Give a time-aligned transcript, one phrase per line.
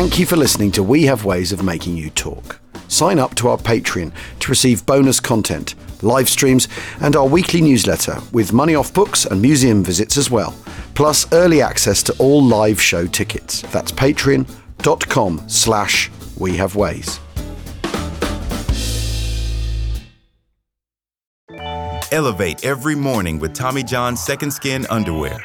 [0.00, 2.58] Thank you for listening to We Have Ways of Making You Talk.
[2.88, 6.68] Sign up to our Patreon to receive bonus content, live streams,
[7.02, 10.56] and our weekly newsletter with money off books and museum visits as well,
[10.94, 13.60] plus early access to all live show tickets.
[13.72, 17.20] That's patreon.com slash we have ways.
[22.10, 25.44] Elevate every morning with Tommy John's Second Skin underwear.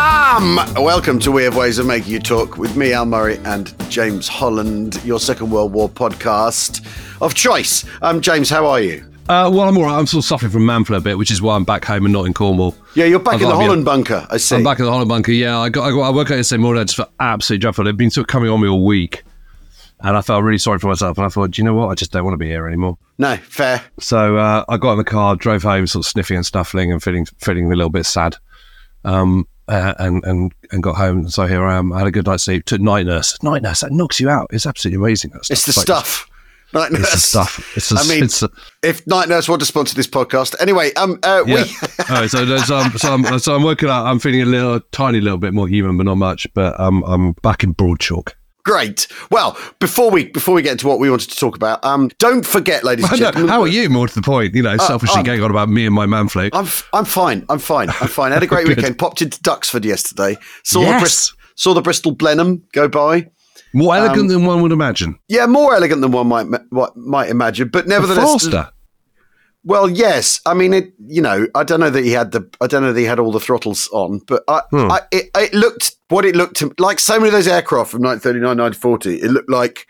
[0.41, 4.27] Welcome to We Have Ways of Making You Talk with me, Al Murray, and James
[4.27, 6.83] Holland, your Second World War podcast
[7.21, 7.85] of choice.
[8.01, 9.05] Um, James, how are you?
[9.29, 9.95] Uh, well, I'm all right.
[9.95, 12.11] I'm still suffering from man flu a bit, which is why I'm back home and
[12.13, 12.75] not in Cornwall.
[12.95, 14.55] Yeah, you're back I've in the got to be- Holland bunker, I see.
[14.55, 15.31] I'm back in the Holland bunker.
[15.31, 16.81] Yeah, I got, I got I work out yesterday morning.
[16.81, 17.83] I just felt absolutely dreadful.
[17.85, 19.23] They've been sort of coming on me all week,
[19.99, 21.19] and I felt really sorry for myself.
[21.19, 21.89] And I thought, do you know what?
[21.89, 22.97] I just don't want to be here anymore.
[23.19, 23.83] No, fair.
[23.99, 27.03] So uh, I got in the car, drove home, sort of sniffing and snuffling, and
[27.03, 28.37] feeling feeling a little bit sad.
[29.05, 31.27] Um, uh, and and and got home.
[31.29, 31.91] So here I am.
[31.93, 32.65] I had a good night's sleep.
[32.65, 33.41] Took night nurse.
[33.41, 34.47] Night nurse that knocks you out.
[34.51, 35.31] It's absolutely amazing.
[35.31, 36.27] That It's the like- stuff.
[36.73, 37.01] Night Nurse.
[37.01, 37.73] It's the stuff.
[37.77, 38.49] It's the, I mean, it's the,
[38.81, 40.55] if Night Nurse want to sponsor this podcast.
[40.61, 41.63] Anyway, um, uh, Yeah.
[41.65, 41.75] we.
[42.09, 44.05] All right, so, there's, um, so, I'm, so I'm working out.
[44.05, 46.47] I'm feeling a little, tiny little bit more human, but not much.
[46.53, 48.31] But um, I'm back in Broad Chalke.
[48.63, 49.07] Great.
[49.31, 52.45] Well, before we before we get into what we wanted to talk about, um, don't
[52.45, 53.49] forget, ladies and No, gentlemen.
[53.49, 53.89] how are you?
[53.89, 56.27] More to the point, you know, selfishly I'm- going on about me and my man
[56.27, 56.49] flu.
[56.53, 57.45] I'm I'm fine.
[57.49, 57.89] I'm fine.
[57.89, 58.31] I'm fine.
[58.31, 58.97] I had a great weekend.
[58.99, 60.37] Popped into Duxford yesterday.
[60.63, 61.03] Saw the Yes.
[61.03, 63.29] Brist- saw the Bristol Blenheim go by.
[63.73, 65.17] More um, elegant than one would imagine.
[65.27, 68.69] Yeah, more elegant than one might what might imagine, but nevertheless, Faster.
[69.63, 70.41] Well, yes.
[70.45, 70.93] I mean, it.
[71.05, 72.49] You know, I don't know that he had the.
[72.59, 74.61] I don't know that he had all the throttles on, but I.
[74.71, 74.91] Hmm.
[74.91, 76.99] I it, it looked what it looked to, like.
[76.99, 79.87] So many of those aircraft from 1939, 1940, it looked like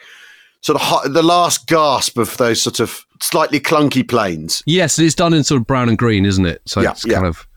[0.61, 4.61] sort of hot, the last gasp of those sort of slightly clunky planes.
[4.65, 6.61] Yes, it's done in sort of brown and green, isn't it?
[6.65, 7.15] So Yeah, it's yeah.
[7.15, 7.47] kind of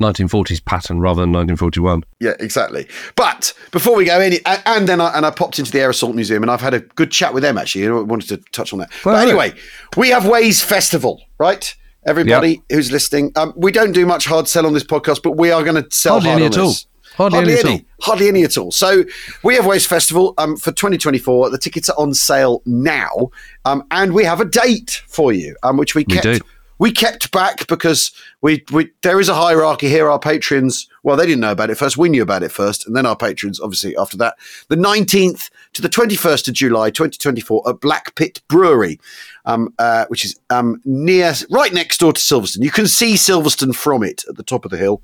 [0.00, 2.04] 1940s pattern rather than 1941.
[2.20, 2.88] Yeah, exactly.
[3.16, 5.90] But before we go any, a- and then I and I popped into the Air
[5.90, 7.86] Assault Museum and I've had a good chat with them actually.
[7.86, 8.90] I wanted to touch on that.
[9.04, 9.54] Well, but anyway,
[9.96, 11.74] we have Ways Festival, right?
[12.06, 15.50] Everybody who's listening, um, we don't do much hard sell on this podcast, but we
[15.50, 16.68] are going to sell Hardly hard any on at all.
[16.68, 16.86] this.
[17.16, 17.80] Hardly any at all.
[18.00, 18.70] Hardly any at all.
[18.72, 19.04] So
[19.42, 21.50] we have Ways Festival um, for 2024.
[21.50, 23.30] The tickets are on sale now,
[23.66, 26.38] um, and we have a date for you, um, which we We kept do.
[26.80, 28.10] We kept back because
[28.40, 30.08] we, we there is a hierarchy here.
[30.08, 31.98] Our patrons, well, they didn't know about it first.
[31.98, 34.36] We knew about it first, and then our patrons, obviously, after that.
[34.68, 38.98] The 19th to the 21st of July, 2024, at Black Pit Brewery,
[39.44, 42.64] um, uh, which is um, near, right next door to Silverstone.
[42.64, 45.02] You can see Silverstone from it at the top of the hill.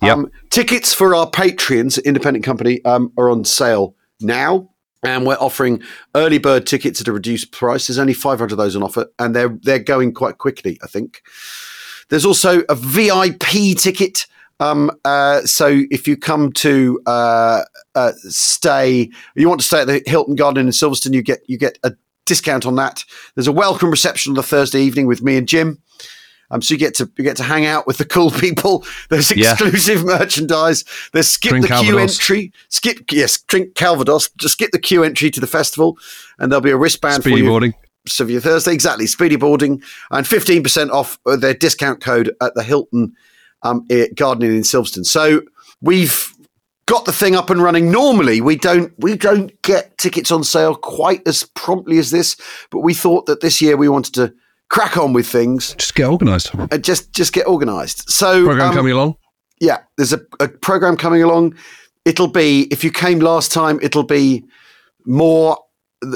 [0.00, 0.16] Yep.
[0.16, 4.70] Um, tickets for our patrons, independent company, um, are on sale now.
[5.04, 5.82] And we're offering
[6.14, 7.86] early bird tickets at a reduced price.
[7.86, 10.78] There's only 500 of those on offer, and they're they're going quite quickly.
[10.82, 11.22] I think.
[12.08, 14.26] There's also a VIP ticket.
[14.60, 17.62] Um, uh, so if you come to uh,
[17.94, 21.58] uh, stay, you want to stay at the Hilton Garden in Silverstone, you get you
[21.58, 21.92] get a
[22.24, 23.04] discount on that.
[23.34, 25.82] There's a welcome reception on the Thursday evening with me and Jim.
[26.50, 28.84] Um, so you get to you get to hang out with the cool people.
[29.10, 29.52] There's Yeah.
[29.52, 30.84] exclusive merchanise.
[31.12, 32.18] There's skip Drink the queue Calvados.
[32.20, 32.52] entry.
[32.68, 34.28] Skip yes, drink Calvados.
[34.36, 35.96] Just skip the queue entry to the festival,
[36.38, 37.48] and there'll be a wristband Speedy for you.
[37.48, 37.74] boarding.
[38.06, 39.06] So for your Thursday, exactly.
[39.06, 43.14] Speedy boarding and fifteen percent off uh, their discount code at the Hilton
[43.62, 45.06] um, Gardening in Silverstone.
[45.06, 45.40] So
[45.80, 46.30] we've
[46.86, 47.90] got the thing up and running.
[47.90, 52.36] Normally, we don't we don't get tickets on sale quite as promptly as this,
[52.70, 54.34] but we thought that this year we wanted to
[54.70, 56.52] crack on with things Just get organised.
[56.54, 58.10] and just just get organised.
[58.10, 59.16] So Program um, coming along.
[59.60, 61.54] yeah, there's a, a program coming along.
[62.04, 64.44] it'll be if you came last time, it'll be
[65.06, 65.58] more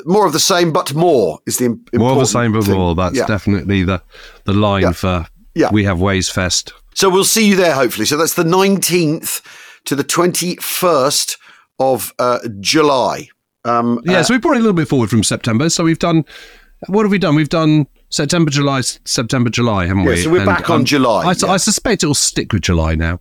[0.04, 2.74] more of the same, but more is the More of the same, but thing.
[2.74, 2.94] more.
[2.94, 3.26] That's Yeah.
[3.26, 4.02] definitely the
[4.44, 4.92] the line Yeah.
[4.92, 5.70] for Yeah.
[5.72, 6.72] we have Ways Fest.
[6.94, 8.06] So we'll see you there, hopefully.
[8.06, 9.40] So that's the 19th
[9.84, 11.36] to the 21st
[11.78, 13.28] of uh, July.
[13.64, 15.68] Um, Yeah, uh, so we brought it a little bit forward from September.
[15.70, 16.24] So we've done
[16.88, 17.34] what have we done?
[17.34, 20.16] We've done September, July, September, July, haven't Yeah, we?
[20.22, 21.52] so we're back on July, I, yeah.
[21.52, 23.20] I suspect it'll stick with July now.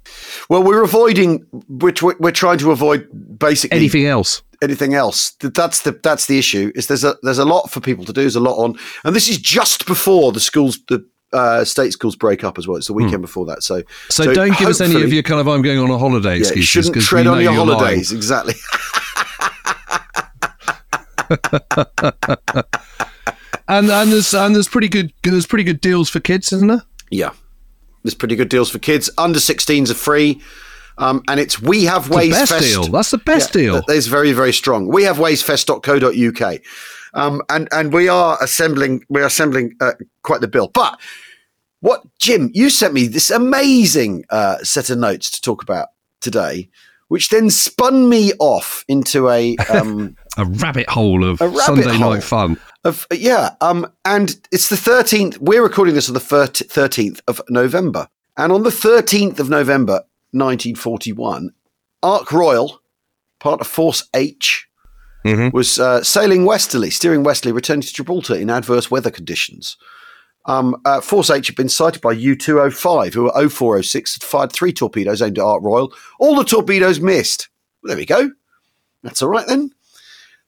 [0.50, 3.07] well, we're avoiding, which we're, we're trying to avoid
[3.38, 4.42] basically Anything else?
[4.63, 5.31] anything else.
[5.42, 6.72] That's the that's the issue.
[6.74, 8.22] Is there's a there's a lot for people to do.
[8.22, 12.16] There's a lot on, and this is just before the schools the uh, state schools
[12.16, 12.78] break up as well.
[12.78, 13.62] It's the weekend before that.
[13.62, 13.88] So Hmm.
[14.10, 16.54] So, don't give us any of your kind of I'm going on a holiday Yeah,
[16.54, 17.78] you excuses shouldn't tread on your you're lying.
[17.78, 18.12] holidays.
[18.12, 18.56] Exactly.
[23.68, 26.84] And and there's and there's pretty good there's pretty good deals for kids, isn't there?
[27.12, 27.31] Yeah.
[28.04, 29.10] There's pretty good deals for kids.
[29.18, 30.42] Under 16s are free.
[31.00, 32.64] Um, and it's We Have The best Fest.
[32.64, 32.84] deal.
[32.88, 33.81] That's the best Yeah, deal.
[33.88, 34.88] that is very, very strong.
[34.88, 36.60] We have waysfest.co.uk.
[37.14, 39.92] Um, and, and we are assembling, we're assembling uh,
[40.24, 40.70] quite the bill.
[40.74, 41.00] But
[41.81, 45.90] what, Jim, you sent me this amazing uh, set of notes to talk about
[46.22, 46.70] today,
[47.10, 52.13] which then spun me off into a, um, A rabbit hole of rabbit Sunday hole.
[52.13, 52.60] night fun.
[52.88, 53.51] Of, yeah.
[53.62, 55.38] Um, and it's the 13th.
[55.39, 58.07] We're recording this on the 13th of November.
[58.38, 61.51] And on the 13th of November, 1941,
[62.04, 62.81] Ark Royal,
[63.39, 64.68] part of Force H,
[65.25, 65.51] Mhm.
[65.51, 69.75] was uh, sailing westerly, steering westerly, returning to Gibraltar in adverse weather conditions.
[70.45, 74.51] Um, uh, Force H had been sighted by U 205, who were 0406, had fired
[74.54, 75.92] three torpedoes aimed at Ark Royal.
[76.19, 77.50] All the torpedoes missed.
[77.84, 78.31] Well, there we go.
[79.04, 79.72] That's all right then.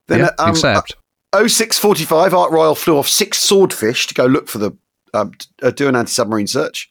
[0.08, 0.96] Then, yeah, uh, um, except
[1.34, 4.72] 0645, Ark Royal flew off six swordfish to go look for the,
[5.14, 5.32] um,
[5.62, 6.90] uh, do an anti submarine search.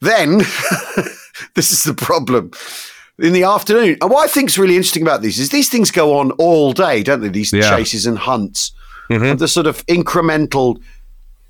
[0.00, 0.38] Then,
[1.54, 2.52] this is the problem.
[3.18, 5.90] In the afternoon, and what I think is really interesting about these is these things
[5.90, 7.28] go on all day, don't they?
[7.28, 7.68] These Yeah.
[7.68, 8.72] chases and hunts.
[9.10, 9.32] Mhm.
[9.32, 10.80] And the sort of incremental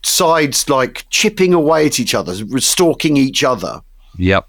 [0.03, 3.83] sides like chipping away at each other, stalking each other.
[4.17, 4.47] yep.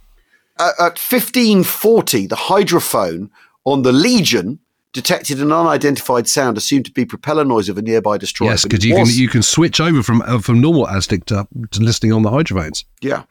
[0.57, 3.29] At, at 1540, the hydrophone
[3.65, 4.59] on the Legion
[4.93, 8.51] detected an unidentified sound assumed to be propeller noise of a nearby destroyer.
[8.51, 11.81] Yes, because you can you can switch over from uh, from normal ASDIC to, to
[11.81, 12.85] listening on the hydrophones.
[13.01, 13.23] Yeah.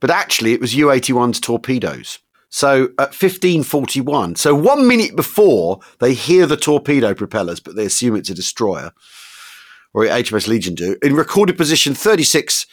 [0.00, 2.18] But actually, it was U 81's torpedoes.
[2.50, 8.14] So at 1541, so one minute before they hear the torpedo propellers, but they assume
[8.14, 8.92] it's a destroyer,
[9.92, 12.66] or HMS Legion do, in recorded position 36,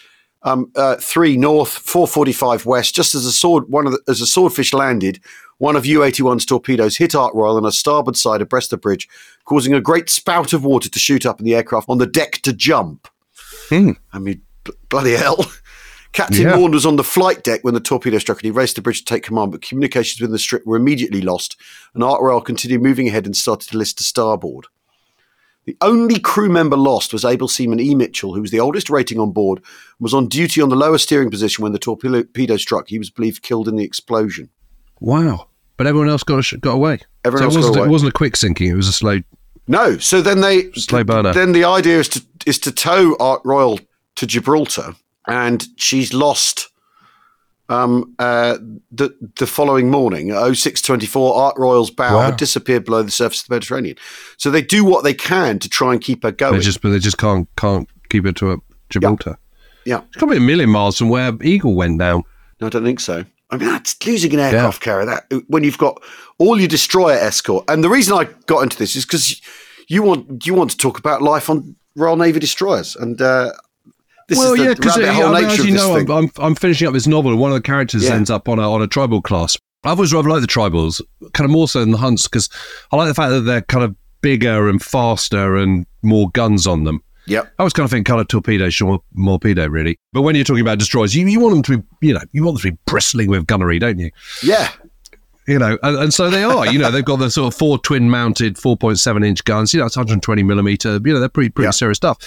[0.44, 4.28] um, uh, 3 north, 445 west, just as a sword, one of the, as a
[4.28, 5.20] swordfish landed,
[5.62, 9.08] one of U 81's torpedoes hit Ark Royal on a starboard side abreast the bridge,
[9.46, 12.40] causing a great spout of water to shoot up and the aircraft on the deck
[12.42, 13.08] to jump.
[13.70, 13.92] Hmm.
[14.12, 15.46] I mean, bl- bloody hell.
[16.14, 16.56] Captain Yeah.
[16.56, 19.02] Maund was on the flight deck when the torpedo struck and he raced the bridge
[19.02, 21.56] to take command, but communications with the strip were immediately lost,
[21.94, 24.66] and Ark Royal continued moving ahead and started to list to starboard.
[25.66, 27.94] The only crew member lost was able seaman E.
[27.94, 30.98] Mitchell, who was the oldest rating on board and was on duty on the lower
[30.98, 32.88] steering position when the torpedo struck.
[32.88, 34.50] He was believed killed in the explosion.
[35.00, 35.50] Wow.
[35.82, 37.00] But everyone else got got away.
[37.26, 37.88] Everyone so else it got wasn't, away.
[37.88, 38.70] it wasn't a quick sinking.
[38.70, 39.18] It was a slow.
[39.68, 41.34] No, so then they Slow burner.
[41.34, 43.80] Then the idea is to is to tow Ark Royal
[44.18, 44.94] to Gibraltar,
[45.28, 46.70] and she's lost.
[47.68, 48.60] Um, uh,
[48.92, 52.26] the the following morning, at 0624, Ark Royal's bow Wow.
[52.26, 53.96] had disappeared below the surface of the Mediterranean.
[54.38, 56.54] So they do what they can to try and keep her going.
[56.54, 58.58] They just but they just can't can't keep her to a
[58.92, 59.40] Gibraltar.
[59.86, 62.22] yeah, It's got to be a million miles from where Eagle went down.
[62.60, 63.26] no, I don't think so.
[63.52, 65.06] I mean, that's losing an aircraft carrier.
[65.06, 66.02] That when you've got
[66.38, 69.42] all your destroyer escort, and the reason I got into this is because
[69.88, 73.52] you want you want to talk about life on Royal Navy destroyers, and uh,
[74.30, 75.96] this well, is the yeah, because rabbit hole nature as of you this know.
[75.98, 78.14] I'm, I'm I'm finishing up this novel, and one of the characters Yeah.
[78.16, 79.58] ends up on a on a tribal class.
[79.84, 81.02] I've always rather liked the tribals,
[81.34, 82.50] kind of more so than the hunts, because
[82.92, 86.84] I like the fact that they're kind of bigger and faster and more guns on
[86.84, 87.04] them.
[87.32, 87.54] Yep.
[87.60, 89.98] I was kind of thinking kind of torpedo, short torpedo, really.
[90.14, 92.44] But when you're talking about destroyers, you, you want them to be, you know, you
[92.44, 94.12] want them to be bristling with gunnery, don't you?
[94.44, 94.70] Yeah.
[95.48, 96.68] You know, and, and so they are.
[96.72, 99.74] You know, they've got the sort of four twin mounted 4.7 inch guns.
[99.74, 101.00] You know, it's 120 millimeter.
[101.04, 102.22] You know, they're pretty pretty serious stuff.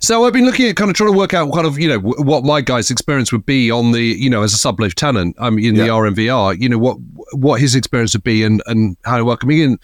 [0.00, 1.98] So I've been looking at kind of trying to work out kind of you know
[2.00, 5.58] what my guy's experience would be on the you know as a sub lieutenant um
[5.58, 5.92] in the Yeah.
[5.92, 6.60] RNVR.
[6.60, 6.96] You know what
[7.32, 9.78] what his experience would be and and how to welcome him in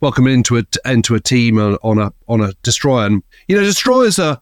[0.00, 3.06] welcome into a into a team on a on a destroyer.
[3.06, 4.40] And you know, destroyers are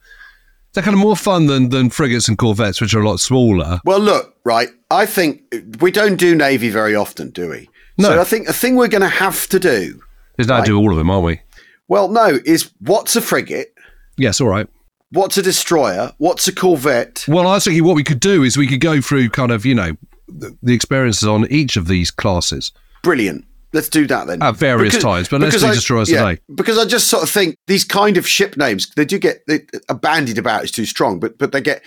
[0.73, 3.81] they're kind of more fun than than frigates and corvettes, which are a lot smaller.
[3.85, 4.69] Well, look, right.
[4.91, 5.43] I think
[5.81, 7.69] we don't do Navy very often, do we?
[7.99, 8.09] No.
[8.11, 10.01] So I think the thing we're going to have to do,
[10.39, 11.41] Is now do all of them, aren't we?
[11.89, 13.75] well, no, is what's a frigate?
[14.17, 14.69] Yes, all right.
[15.11, 16.13] What's a destroyer?
[16.19, 17.25] What's a corvette?
[17.27, 19.65] Well, I was thinking what we could do is we could go through kind of,
[19.65, 19.97] you know,
[20.29, 22.73] the, the experiences on each of these classes.
[23.03, 23.47] Brilliant.
[23.73, 24.43] Let's do that then.
[24.43, 26.41] At various times, but let's do I- destroyers yeah, today.
[26.55, 29.61] Because I just sort of think these kind of ship names they do get they,
[29.89, 31.83] a bandied about is too strong, but but they get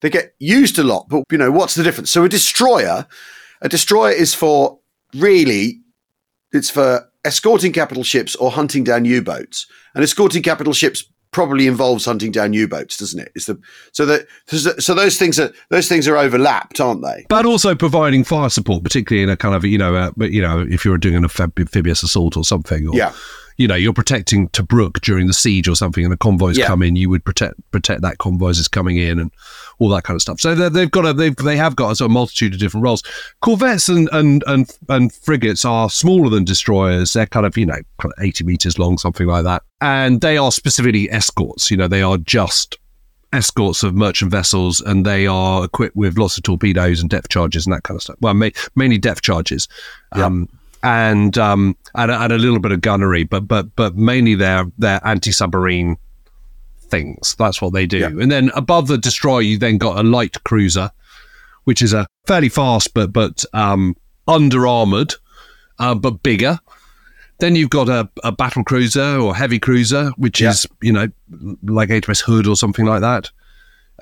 [0.00, 1.06] they get used a lot.
[1.08, 2.10] But you know what's the difference?
[2.10, 3.06] So a destroyer,
[3.60, 4.78] a destroyer is for
[5.14, 5.80] really
[6.52, 12.04] it's for escorting capital ships or hunting down U-boats, and escorting capital ships probably involves
[12.04, 13.32] hunting down U-boats, doesn't it?
[13.34, 13.60] It's the
[13.92, 14.26] so that
[14.80, 17.26] so those things are those things are overlapped, aren't they?
[17.28, 20.42] but also providing fire support, particularly in a kind of you know, uh, but you
[20.42, 23.12] know, if you're doing an amphibious assault or something, or Yeah.
[23.58, 26.66] You know, you're protecting Tobruk during the siege or something, and the convoys Yeah.
[26.68, 29.30] come in, you would protect protect that convoys is coming in and
[29.80, 30.40] all that kind of stuff.
[30.40, 32.84] So they- they've got a they've they have got a sort of multitude of different
[32.84, 33.02] roles.
[33.42, 37.12] Corvettes and and and and frigates are smaller than destroyers.
[37.12, 40.36] They're kind of you know kind of eighty meters long, something like that, and they
[40.38, 41.70] are specifically escorts.
[41.70, 42.78] You know, they are just
[43.32, 47.66] escorts of merchant vessels, and they are equipped with lots of torpedoes and depth charges
[47.66, 48.16] and that kind of stuff.
[48.20, 49.68] Well, ma- mainly depth charges,
[50.12, 50.48] um,
[50.82, 54.70] and um, and, a, and a little bit of gunnery, but but but mainly they're
[54.78, 55.96] they're anti submarine
[56.80, 57.34] things.
[57.38, 57.98] That's what they do.
[57.98, 58.06] Yeah.
[58.06, 60.90] And then above the destroyer, you then got a light cruiser,
[61.64, 65.14] which is a fairly fast but but um, under armored,
[65.78, 66.58] uh, but bigger.
[67.40, 70.50] Then you've got a, a battle cruiser or heavy cruiser, which Yeah.
[70.50, 71.08] is you know
[71.62, 73.30] like HMS Hood or something like that,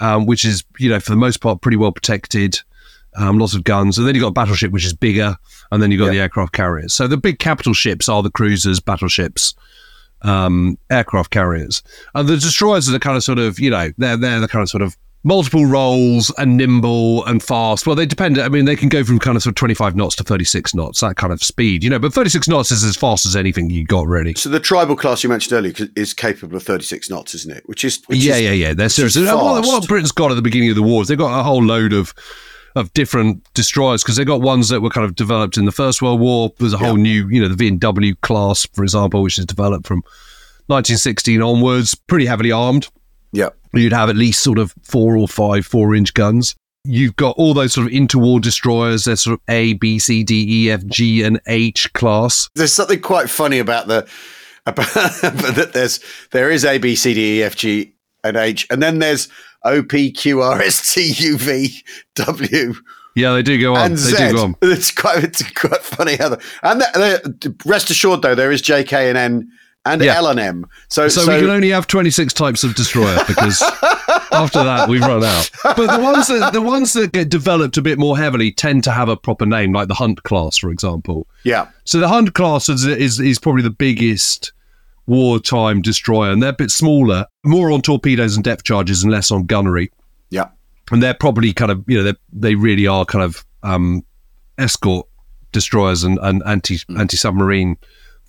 [0.00, 2.58] um, which is you know for the most part pretty well protected.
[3.18, 5.36] Um, lots of guns, and then you've got a battleship which is bigger,
[5.70, 6.12] and then you've got Yeah.
[6.12, 6.92] the aircraft carriers.
[6.92, 9.54] So the big capital ships are the cruisers, battleships,
[10.22, 11.82] um, aircraft carriers,
[12.14, 14.62] and the destroyers are the kind of sort of you know they're they're the kind
[14.62, 17.84] of sort of multiple roles and nimble and fast.
[17.86, 18.38] Well, they depend.
[18.38, 20.44] I mean, they can go from kind of sort of twenty five knots to thirty
[20.44, 21.98] six knots, that kind of speed, you know.
[21.98, 24.34] But thirty six knots is as fast as anything you got, really.
[24.34, 27.62] So the tribal class you mentioned earlier is capable of 36 knots, isn't it?
[27.66, 28.74] Which is which yeah, is- yeah, yeah.
[28.74, 29.16] They're serious.
[29.16, 31.92] What, what Britain's got at the beginning of the wars, they've got a whole load
[31.92, 32.14] of
[32.76, 36.02] of different destroyers because they got ones that were kind of developed in the First
[36.02, 36.52] World War.
[36.58, 39.46] There's a whole new, you know, the V and W class, for example, which is
[39.46, 40.02] developed from
[40.66, 42.88] 1916 onwards, pretty heavily armed.
[43.32, 43.48] Yeah.
[43.72, 46.54] You'd have at least sort of four or five four inch guns.
[46.84, 49.04] You've got all those sort of interwar destroyers.
[49.06, 52.48] They're sort of A, B, C, D, E, F, G, and H class.
[52.54, 54.06] There's something quite funny about the
[54.66, 55.70] about that.
[55.72, 57.94] There's there is A B C D E F G
[58.28, 59.28] and H, and then there's
[59.64, 61.82] O P Q R S T U V
[62.14, 62.74] W
[63.14, 63.86] Yeah, they do go on.
[63.86, 64.16] and they Z.
[64.16, 64.56] do go on.
[64.62, 68.62] It's quite it's quite funny how the, and the, the, rest assured though there is
[68.62, 69.50] J K and N
[69.84, 70.16] and Yeah.
[70.16, 70.66] L and M.
[70.88, 73.62] So So, so, we can only have 26 types of destroyer because
[74.32, 75.48] after that we've run out.
[75.62, 78.90] But the ones that the ones that get developed a bit more heavily tend to
[78.90, 81.26] have a proper name, like the Hunt class, for example.
[81.44, 84.52] yeah So the Hunt class is is, is probably the biggest
[85.06, 89.30] wartime destroyer, and they're a bit smaller, more on torpedoes and depth charges, and less
[89.30, 89.90] on gunnery.
[90.30, 90.48] yeah
[90.90, 94.04] And they're probably kind of you know they they really are kind of um,
[94.58, 95.06] escort
[95.52, 97.76] destroyers and, and anti anti submarine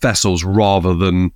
[0.00, 1.32] vessels rather than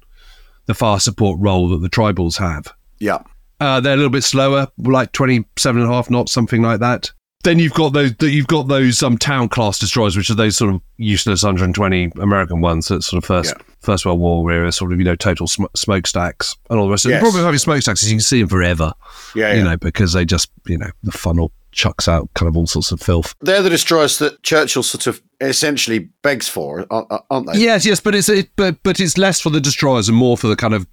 [0.67, 2.73] the fire support role that the tribals have.
[3.01, 3.19] yeah
[3.61, 7.13] Uh, they're a little bit slower, like 27 and a half knots, something like that.
[7.43, 8.13] Then you've got those.
[8.21, 12.61] You've got those um, town class destroyers, which are those sort of useless 120 American
[12.61, 13.65] ones that sort of first Yeah.
[13.81, 17.05] First World War era, sort of you know total sm- smokestacks and all the rest.
[17.05, 17.15] of it.
[17.15, 17.21] Yes.
[17.21, 18.93] The problem with having smokestacks is you can see them forever,
[19.35, 19.65] yeah, you yeah.
[19.65, 23.01] know, because they just you know the funnel chucks out kind of all sorts of
[23.01, 23.35] filth.
[23.41, 27.59] They're the destroyers that Churchill sort of essentially begs for, aren't aren't they?
[27.59, 30.47] Yes, yes, but it's it, but but it's less for the destroyers and more for
[30.47, 30.87] the kind of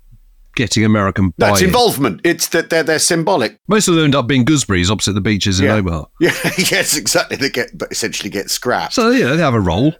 [0.59, 1.65] getting American That's buy-in.
[1.69, 2.21] involvement.
[2.23, 3.57] It's that they're, they're symbolic.
[3.67, 5.75] Most of them end up being gooseberries opposite the beaches in Yeah.
[5.75, 6.05] Omaha.
[6.19, 7.37] Yeah, yes, exactly.
[7.37, 8.93] They get, but essentially get scrapped.
[8.93, 9.93] So yeah, they have a role.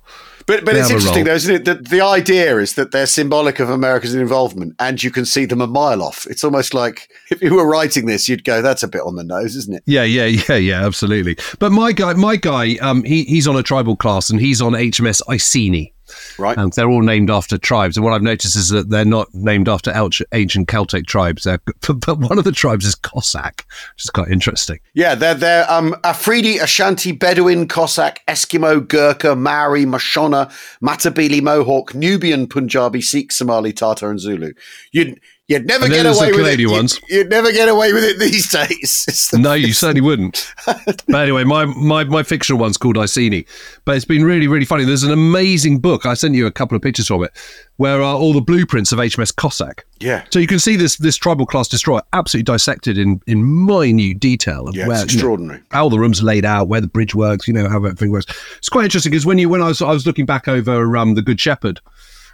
[0.46, 1.66] But but They it's interesting though, isn't it?
[1.66, 5.62] That the idea is that they're symbolic of America's involvement, and you can see them
[5.62, 6.25] a mile off.
[6.28, 9.24] It's almost like if you were writing this, you'd go, "That's a bit on the
[9.24, 11.38] nose, isn't it?" Yeah, yeah, yeah, yeah, absolutely.
[11.60, 14.72] But my guy, my guy, um, he he's on a tribal class and he's on
[14.74, 15.94] HMS Iceni.
[16.38, 16.58] Right?
[16.58, 17.98] And they're all named after tribes.
[17.98, 19.94] And what I've noticed is that they're not named after
[20.34, 21.44] ancient Celtic tribes.
[21.44, 24.80] They're, but one of the tribes is Cossack, which is quite interesting.
[24.94, 30.51] yeah, they're they're um, Afridi, Ashanti, Bedouin, Cossack, Eskimo, Gurkha, Maori, Mashona,
[30.82, 34.54] Matabele, Mohawk, Nubian, Punjabi, Sikh, Somali, Tatar, and Zulu.
[34.92, 36.44] You'd you'd never get away with it.
[36.44, 37.01] Canadian You'd- ones.
[37.10, 39.29] You'd, never get away with it these days.
[39.34, 40.53] No, you certainly wouldn't.
[40.65, 43.46] but anyway, my, my, my fictional one's called Iceni.
[43.84, 44.86] But it's been really, really funny.
[44.86, 46.06] There's an amazing book.
[46.06, 47.32] I sent you a couple of pictures from it
[47.75, 49.86] where are all the blueprints of HMS Cossack.
[50.01, 54.20] yeah, So you can see this this tribal class destroyer absolutely dissected in in minute
[54.20, 55.62] detail of yeah, where it's you know, extraordinary.
[55.72, 58.25] how the rooms are laid out, where the bridge works, you know how everything works.
[58.58, 61.15] It's quite interesting because when you when I was I was looking back over um,
[61.15, 61.79] the Good Shepherd,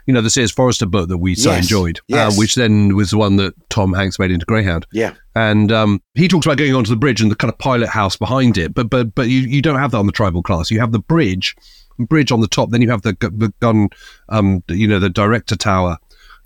[0.05, 0.51] you know the C.S.
[0.51, 2.33] Forester book that we so Yes, enjoyed, yes.
[2.33, 4.85] uh, which then was the one that Tom Hanks made into Greyhound.
[4.91, 5.13] Yeah.
[5.35, 8.15] And um, he talks about going onto the bridge and the kind of pilot house
[8.15, 10.71] behind it, but but but you, you don't have that on the tribal class.
[10.71, 11.55] You have the bridge
[11.99, 12.69] bridge on the top.
[12.71, 13.89] Then you have the, the gun,
[14.29, 15.97] um, you know, the director tower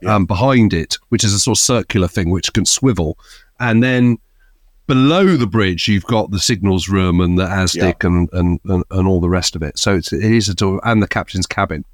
[0.05, 3.17] um, behind it, which is a sort of circular thing which can swivel.
[3.59, 4.17] And then
[4.87, 9.07] below the bridge, you've got the signals room and the ASDIC and, and, and, and
[9.07, 9.77] all the rest of it.
[9.77, 11.85] So it's, it is a of, and the captain's cabin.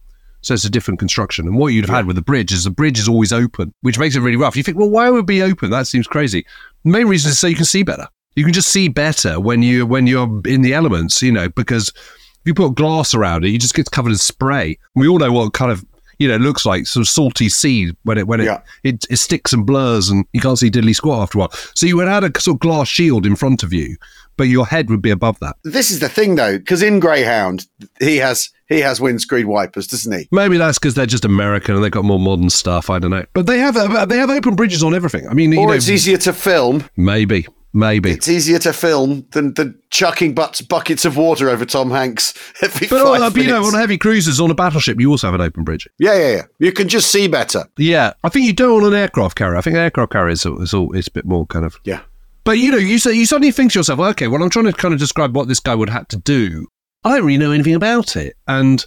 [0.45, 1.47] So it's a different construction.
[1.47, 3.97] And what you'd have had with the bridge is the bridge is always open, which
[3.97, 4.55] makes it really rough.
[4.55, 5.71] You think, well, why would it be open?
[5.71, 6.45] That seems crazy.
[6.83, 8.07] The main reason is so you can see better.
[8.35, 11.89] You can just see better when you when you're in the elements, you know, because
[11.89, 14.77] if you put glass around it, you just get covered in spray.
[14.93, 15.83] We all know what kind of
[16.19, 18.61] you know it looks like some salty sea when it when it, Yeah.
[18.83, 21.51] it it sticks and blurs and you can't see diddly squat after a while.
[21.73, 23.97] So you would add a sort of glass shield in front of you,
[24.37, 25.55] but your head would be above that.
[25.63, 27.65] This is the thing, though, because in Greyhound
[27.99, 30.27] he has he has windscreen wipers, doesn't he?
[30.31, 32.89] Maybe that's because they're just American and they've got more modern stuff.
[32.89, 35.27] I don't know, but they have uh, they have open bridges on everything.
[35.27, 36.83] I mean, you Or know, it's easier to film.
[36.97, 37.45] maybe
[37.75, 38.09] maybe.
[38.11, 42.87] It's easier to film than than chucking butts, buckets of water over Tom Hanks every
[42.87, 45.41] But five uh, you know, on heavy cruisers on a battleship, you also have an
[45.41, 45.87] open bridge.
[45.99, 46.41] yeah, yeah, yeah.
[46.59, 47.65] You can just see better.
[47.77, 49.57] Yeah, I think you don't on an aircraft carrier.
[49.57, 51.79] I think an aircraft carrier is, is all it's a bit more kind of.
[51.83, 52.01] Yeah.
[52.45, 54.73] But you know, you say you suddenly think to yourself, okay, well, I'm trying to
[54.73, 56.67] kind of describe what this guy would have to do.
[57.03, 58.85] I don't really know anything about it, and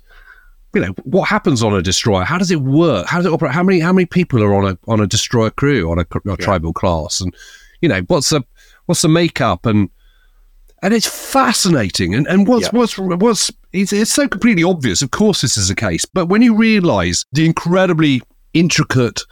[0.74, 2.24] you know what happens on a destroyer.
[2.24, 3.06] How does it work?
[3.06, 3.52] How does it operate?
[3.52, 6.36] How many how many people are on a on a destroyer crew on a, a
[6.36, 7.20] tribal class?
[7.20, 7.34] And
[7.80, 8.42] you know what's the
[8.88, 9.90] what's the makeup and
[10.80, 12.14] and it's fascinating.
[12.14, 12.78] And and what's Yeah.
[12.78, 15.02] what's what's it's, it's so completely obvious.
[15.02, 18.22] Of course, this is the case, but when you realise the incredibly
[18.54, 19.22] intricate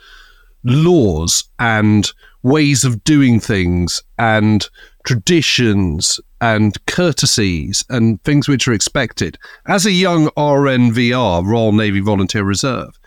[0.65, 4.69] laws and ways of doing things and
[5.07, 12.45] traditions and courtesies and things which are expected as a young RNVR, Royal Navy Volunteer
[12.45, 12.99] Reserve.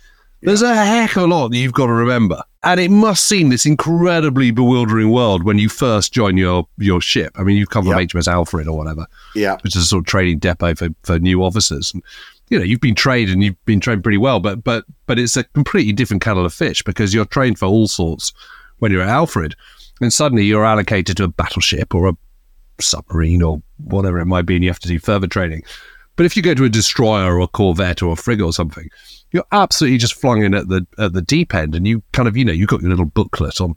[0.41, 2.41] There's a heck of a lot that you've got to remember.
[2.63, 7.31] And it must seem this incredibly bewildering world when you first join your, your ship.
[7.39, 8.09] I mean, you've come from Yep.
[8.09, 9.57] HMS Alfred or whatever, Yeah.
[9.61, 11.93] which is a sort of training depot for, for new officers.
[11.93, 12.03] And,
[12.49, 15.37] you know, you've been trained and you've been trained pretty well, but but but it's
[15.37, 18.33] a completely different kettle of fish because you're trained for all sorts
[18.79, 19.55] when you're at Alfred.
[20.01, 22.17] And suddenly you're allocated to a battleship or a
[22.81, 25.63] submarine or whatever it might be, and you have to do further training.
[26.17, 28.89] But if you go to a destroyer or a corvette or a frigate or something,
[29.31, 32.35] you're absolutely just flung in at the at the deep end, and you kind of
[32.35, 33.75] you know you've got your little booklet on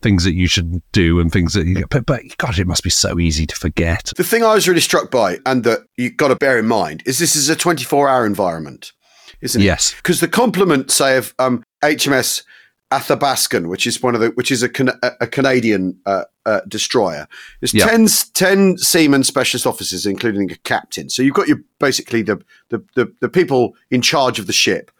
[0.00, 2.90] things that you should do and things that you but, but God, it must be
[2.90, 4.12] so easy to forget.
[4.16, 7.02] The thing I was really struck by, and that you've got to bear in mind,
[7.06, 8.92] is this is a 24 hour environment,
[9.40, 9.64] isn't it?
[9.64, 9.94] Yes.
[9.94, 12.42] Because the complement, say, of um, HMS
[12.90, 16.60] Athabaskan, which is one of the, which is a, Can- a a Canadian uh, uh,
[16.68, 17.28] destroyer,
[17.60, 17.86] is Yeah.
[17.86, 21.10] 10, 10 seaman specialist officers, including a captain.
[21.10, 24.90] So you've got your basically the the, the, the people in charge of the ship,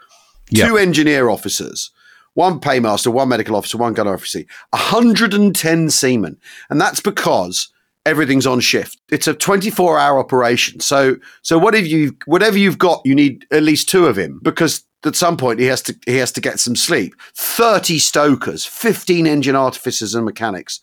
[0.51, 0.67] Yeah.
[0.69, 1.91] two engineer officers.
[2.35, 6.37] One paymaster, one medical officer, one gunner officer, 110 seamen.
[6.71, 7.69] And that's because
[8.07, 8.97] everything's on shift.
[9.11, 10.79] It's a 24 hour operation.
[10.81, 14.85] So so whatever you whatever you've got, you need at least two of him because
[15.05, 17.15] at some point he has to he has to get some sleep.
[17.35, 20.81] 30 stokers, 15 engine artificers and mechanics.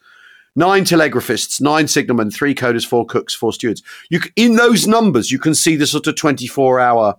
[0.55, 3.83] Nine telegraphists, nine signalmen, three coders, four cooks, four stewards.
[4.09, 7.17] You in those numbers, you can see the sort of twenty-four hour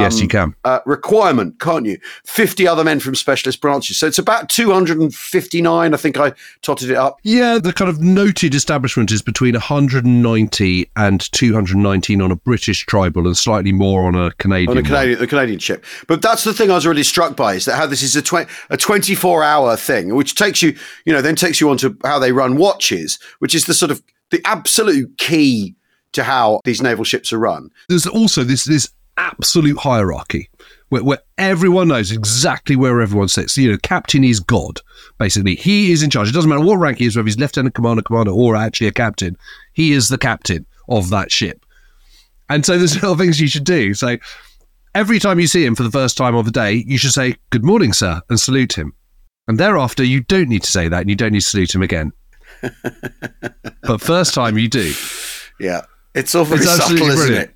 [0.00, 0.54] yes, you can.
[0.64, 1.98] uh, requirement, can't you?
[2.24, 3.98] 50 other men from specialist branches.
[3.98, 5.94] So it's about 259.
[5.94, 6.32] I think I
[6.62, 7.18] totted it up.
[7.22, 13.26] Yeah, the kind of noted establishment is between 190 and 219 on a British tribal
[13.26, 14.70] and slightly more on a Canadian.
[14.70, 14.82] On a.
[14.82, 17.76] Canadian, the Canadian ship, but that's the thing I was really struck by is that
[17.76, 21.20] how this is a tw- a twenty four hour thing, which takes you, you know,
[21.22, 24.40] then takes you on to how they run watches, which is the sort of the
[24.44, 25.74] absolute key
[26.12, 27.70] to how these naval ships are run.
[27.88, 30.48] There's also this this absolute hierarchy
[30.88, 33.56] where, where everyone knows exactly where everyone sits.
[33.56, 34.80] You know, captain is God.
[35.18, 36.28] Basically, he is in charge.
[36.28, 38.92] It doesn't matter what rank he is, whether he's lieutenant commander, commander, or actually a
[38.92, 39.36] captain.
[39.72, 41.64] He is the captain of that ship.
[42.48, 43.94] And so there's little things you should do.
[43.94, 44.16] So
[44.94, 47.36] every time you see him for the first time of the day, you should say,
[47.50, 48.94] Good morning, sir, and salute him.
[49.48, 51.82] And thereafter, you don't need to say that and you don't need to salute him
[51.82, 52.12] again.
[53.82, 54.92] but first time you do.
[55.60, 55.82] Yeah,
[56.14, 57.55] it's all very It's subtle, isn't it?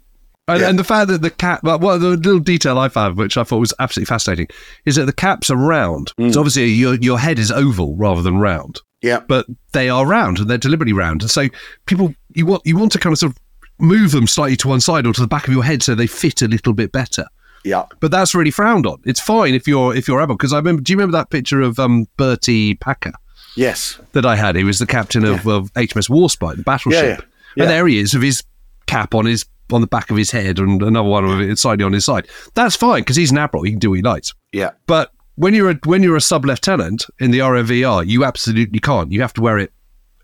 [0.53, 0.69] And, Yeah.
[0.71, 3.59] and the fact that the cap, well, the little detail I found, which I thought
[3.61, 4.49] was absolutely fascinating,
[4.85, 6.13] is that the caps are round.
[6.19, 6.33] Mm.
[6.33, 10.39] So obviously your your head is oval rather than round, Yeah, but they are round
[10.39, 11.23] and they're deliberately round.
[11.23, 11.49] And so
[11.87, 13.39] people, you want you want to kind of sort of
[13.79, 16.07] move them slightly to one side or to the back of your head so they
[16.07, 17.25] fit a little bit better.
[17.65, 18.99] yeah, But that's really frowned on.
[19.05, 20.83] It's fine if you're if you're able because I remember.
[20.83, 23.13] Do you remember that picture of um, Bertie Packer?
[23.57, 24.55] yes, that I had.
[24.57, 27.03] He was the captain of, of HMS Warspite, the battleship.
[27.03, 27.21] Yeah, yeah.
[27.57, 27.63] Yeah.
[27.65, 28.45] And there he is with his
[28.87, 31.85] cap on his on the back of his head and another one of it slightly
[31.85, 32.29] on his side.
[32.55, 33.65] That's fine because he's an admiral.
[33.65, 34.35] He can do what he likes.
[34.53, 34.71] yeah.
[34.87, 39.11] But when you're a, when you're a sub lieutenant in the RNVR, you absolutely can't.
[39.13, 39.73] You have to wear it,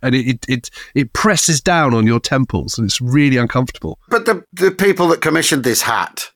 [0.02, 3.98] and it, it it it presses down on your temples, and it's really uncomfortable.
[4.08, 6.30] But the the people that commissioned this hat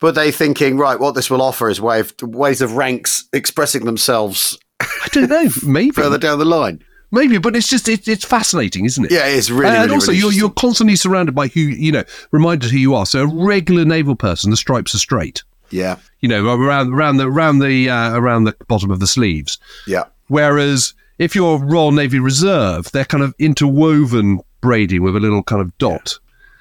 [0.00, 3.84] Were they thinking, right, what this will offer is way of, ways of ranks expressing
[3.84, 5.48] themselves I don't know.
[5.66, 5.90] Maybe.
[5.92, 6.84] further down the line?
[7.14, 9.10] Maybe, but it's just it, it's fascinating, isn't it?
[9.12, 12.04] Yeah, it's really, and really, also, really you're you're constantly surrounded by who you know,
[12.32, 13.06] reminded who you are.
[13.06, 15.42] So a regular naval person, the stripes are straight.
[15.70, 19.58] Yeah, You know, around around the around the uh, around the bottom of the sleeves.
[19.86, 25.42] yeah, Whereas if you're Royal Navy Reserve, they're kind of interwoven braiding with a little
[25.42, 26.18] kind of dot.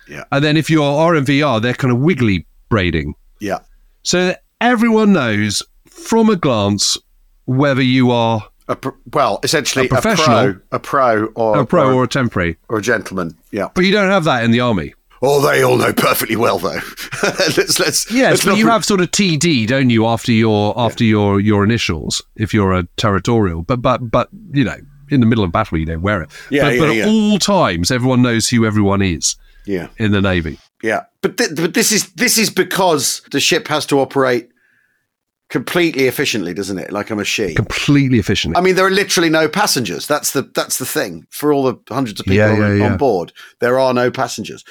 [0.07, 0.23] Yeah.
[0.31, 3.15] And then if you're RNVR, they're kind of wiggly braiding.
[3.39, 3.59] yeah,
[4.03, 6.97] So that everyone knows from a glance
[7.45, 10.55] whether you are a pr- well, essentially A professional.
[10.71, 12.57] a pro, a pro, or a pro or, or a temporary.
[12.69, 13.35] or a gentleman.
[13.51, 13.69] Yeah.
[13.73, 14.93] But you don't have that in the army.
[15.25, 16.79] Oh, they all know perfectly well, though.
[17.23, 18.11] let's let's.
[18.11, 21.39] Yes, let's but you re- have sort of TD, don't you, after your after your
[21.39, 23.61] your initials, if you're a territorial.
[23.61, 24.75] But but but you know,
[25.09, 26.29] in the middle of battle, you don't wear it.
[26.49, 27.05] Yeah, but, yeah, but at yeah.
[27.07, 30.57] all times, everyone knows who everyone is Yeah, in the navy.
[30.81, 31.03] yeah.
[31.21, 34.49] But th- but this is this is because the ship has to operate
[35.53, 36.91] completely efficiently, doesn't it?
[36.91, 37.53] Like a machine.
[37.55, 38.57] completely efficiently.
[38.57, 40.07] I mean, there are literally no passengers.
[40.07, 42.91] That's the that's the thing for all the hundreds of people Yeah, on, yeah, yeah.
[42.91, 43.31] on board.
[43.59, 44.65] There are no passengers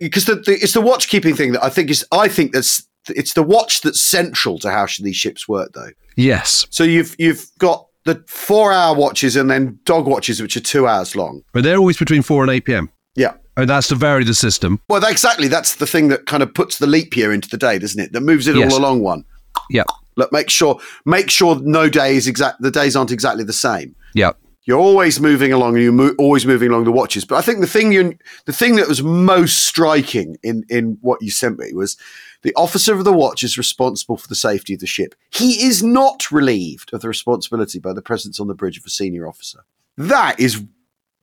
[0.00, 2.04] because the, the, it's the watch keeping thing that I think is.
[2.10, 5.90] I think that's it's the watch that's central to how these ships work, though.
[6.16, 10.60] yes, So you've you've got the four hour watches and then dog watches, which are
[10.60, 11.42] two hours long.
[11.52, 12.90] but they're always between four and eight p.m.
[13.14, 13.34] Yeah.
[13.56, 14.80] And that's to vary the system.
[14.88, 15.46] Well, exactly.
[15.48, 18.12] That's the thing that kind of puts the leap year into the day, doesn't it?
[18.12, 18.72] That moves it Yes.
[18.72, 19.24] all along one.
[19.70, 19.84] Yeah,
[20.16, 22.60] Look, make sure make sure no day is exact.
[22.60, 23.94] The days aren't exactly the same.
[24.14, 24.32] yeah,
[24.64, 27.24] You're always moving along, and you're mo- always moving along the watches.
[27.24, 31.22] But I think the thing you the thing that was most striking in in what
[31.22, 31.96] you sent me was
[32.42, 35.14] the officer of the watch is responsible for the safety of the ship.
[35.30, 38.90] He is not relieved of the responsibility by the presence on the bridge of a
[38.90, 39.60] senior officer.
[39.96, 40.64] That is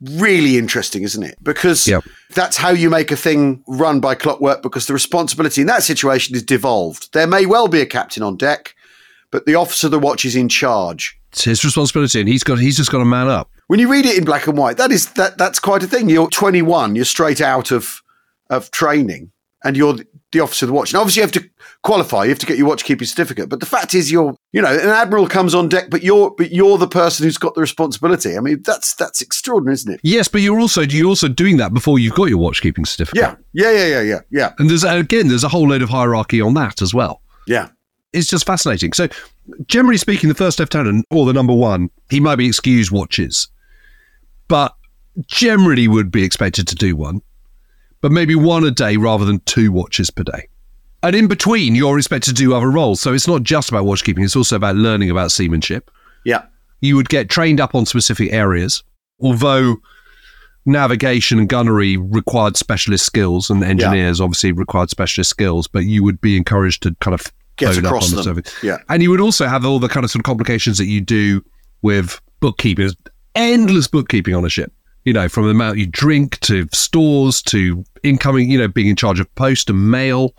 [0.00, 1.36] really interesting, isn't it?
[1.42, 2.04] Because Yep.
[2.34, 4.62] that's how you make a thing run by clockwork.
[4.62, 7.12] Because the responsibility in that situation is devolved.
[7.12, 8.74] There may well be a captain on deck,
[9.30, 11.18] but the officer of the watch is in charge.
[11.32, 13.50] it's his responsibility, and he's got he's just got to man up.
[13.66, 16.08] When you read it in black and white, that is that that's quite a thing.
[16.08, 18.02] You're 21, you're straight out of
[18.50, 19.30] of training,
[19.64, 20.06] and you're the-
[20.42, 20.92] officer of the watch.
[20.92, 21.50] And obviously, you have to
[21.82, 22.24] qualify.
[22.24, 23.48] You have to get your watchkeeping certificate.
[23.48, 26.52] But the fact is, you're you know an admiral comes on deck, but you're but
[26.52, 28.36] you're the person who's got the responsibility.
[28.36, 30.00] I mean, that's that's extraordinary, isn't it?
[30.02, 33.22] Yes, but you're also you're also doing that before you've got your watchkeeping certificate.
[33.22, 36.42] Yeah, yeah, yeah, yeah, yeah, yeah, And there's again there's a whole load of hierarchy
[36.42, 37.22] on that as well.
[37.46, 37.68] yeah.
[38.12, 38.92] it's just fascinating.
[38.92, 39.08] So,
[39.66, 43.48] generally speaking, the first lieutenant or the number one, he might be excused watches,
[44.46, 44.74] but
[45.26, 47.22] generally would be expected to do one,
[48.00, 50.48] but maybe one a day rather than two watches per day.
[51.02, 53.00] And in between, you're expected to do other roles.
[53.00, 55.90] So it's not just about watchkeeping; it's also about learning about seamanship.
[56.24, 56.42] Yeah,
[56.80, 58.82] You would get trained up on specific areas,
[59.20, 59.76] although
[60.66, 65.68] navigation and gunnery required specialist skills, and engineers obviously required specialist skills.
[65.68, 68.42] But you would be encouraged to kind of Get across on the them.
[68.62, 68.78] Yeah.
[68.88, 71.44] And you would also have all the kind of sort of complications that you do
[71.82, 72.96] with bookkeepers,
[73.34, 74.72] endless bookkeeping on a ship.
[75.08, 78.94] You know, from the amount you drink to stores to incoming, you know, being in
[78.96, 80.34] charge of post and mail,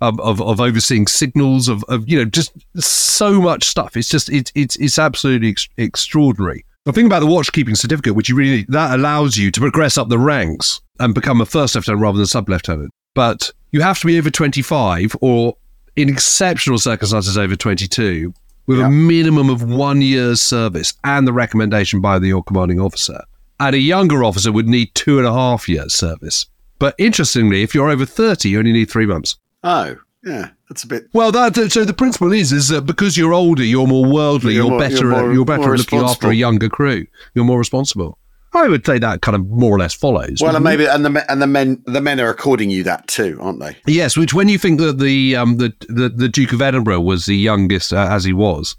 [0.00, 2.50] of, of, of overseeing signals, of, of, you know, just
[2.82, 3.96] so much stuff.
[3.96, 6.64] It's just, it's, it's, it's absolutely ex- extraordinary.
[6.84, 9.96] The thing about the watchkeeping certificate, which you really need, that allows you to progress
[9.96, 12.90] up the ranks and become a first lieutenant rather than a sub lieutenant.
[13.14, 15.56] But you have to be over 25 or
[15.94, 18.34] in exceptional circumstances over 22
[18.66, 18.86] with Yeah.
[18.88, 23.22] a minimum of one year's service and the recommendation by the your commanding officer.
[23.60, 26.46] And a younger officer would need two and a half years service.
[26.78, 29.36] But interestingly, if you're over 30, you only need three months.
[29.62, 30.48] Oh, yeah.
[30.70, 31.08] That's a bit.
[31.12, 34.62] Well, that so the principle is is that because you're older, you're more worldly, You're
[34.64, 37.06] you're, more- better, you're more- you're better looking after a younger crew.
[37.34, 38.16] You're more responsible.
[38.52, 40.38] I would say that kind of more or less follows.
[40.40, 43.38] Well, and maybe and the and the men the men are according you that too,
[43.40, 43.76] aren't they?
[43.86, 44.16] yes.
[44.16, 47.36] Which when you think that the um the the, the Duke of Edinburgh was the
[47.36, 48.74] youngest uh, as he was,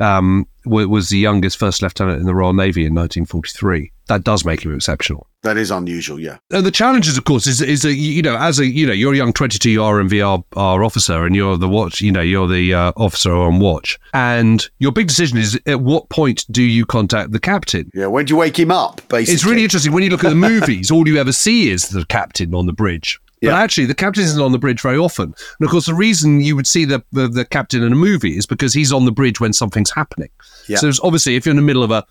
[0.00, 3.90] um was the youngest first lieutenant in the Royal Navy in 1943.
[4.08, 5.26] That does make him exceptional.
[5.42, 6.18] That is unusual.
[6.20, 6.38] Yeah.
[6.50, 9.12] And the challenges, of course, is is that you know, as a you know, you're
[9.14, 12.92] a young 22 RNVR R officer, and you're the watch, you know, you're the uh,
[12.96, 17.40] officer on watch, and your big decision is at what point do you contact the
[17.40, 17.90] captain?
[17.94, 18.06] Yeah.
[18.06, 18.96] When do you wake him up?
[19.08, 20.90] Basically, It's really interesting when you look at the movies.
[20.90, 23.18] all you ever see is the captain on the bridge.
[23.40, 23.58] But Yeah.
[23.60, 25.24] actually, the captain isn't on the bridge very often.
[25.26, 28.36] And of course, the reason you would see the, the, the captain in a movie
[28.36, 30.30] is because he's on the bridge when something's happening.
[30.68, 30.78] Yeah.
[30.78, 32.04] So obviously, if you're in the middle of a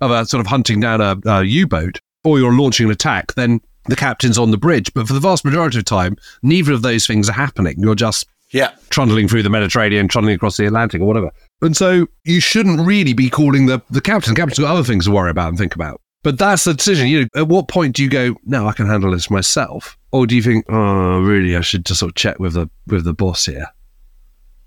[0.00, 3.60] of a sort of hunting down a, a U-boat or you're launching an attack, then
[3.86, 4.92] the captain's on the bridge.
[4.94, 7.76] But for the vast majority of time, neither of those things are happening.
[7.78, 8.70] You're just Yeah.
[8.90, 11.30] trundling through the Mediterranean, trundling across the Atlantic, or whatever.
[11.60, 14.34] And so you shouldn't really be calling the, the captain.
[14.34, 16.00] The captain's got other things to worry about and think about.
[16.22, 17.08] But that's the decision.
[17.08, 19.98] You know, at what point do you go, no, I can handle this myself?
[20.12, 23.04] Or do you think, oh, really, I should just sort of check with the with
[23.04, 23.66] the boss here?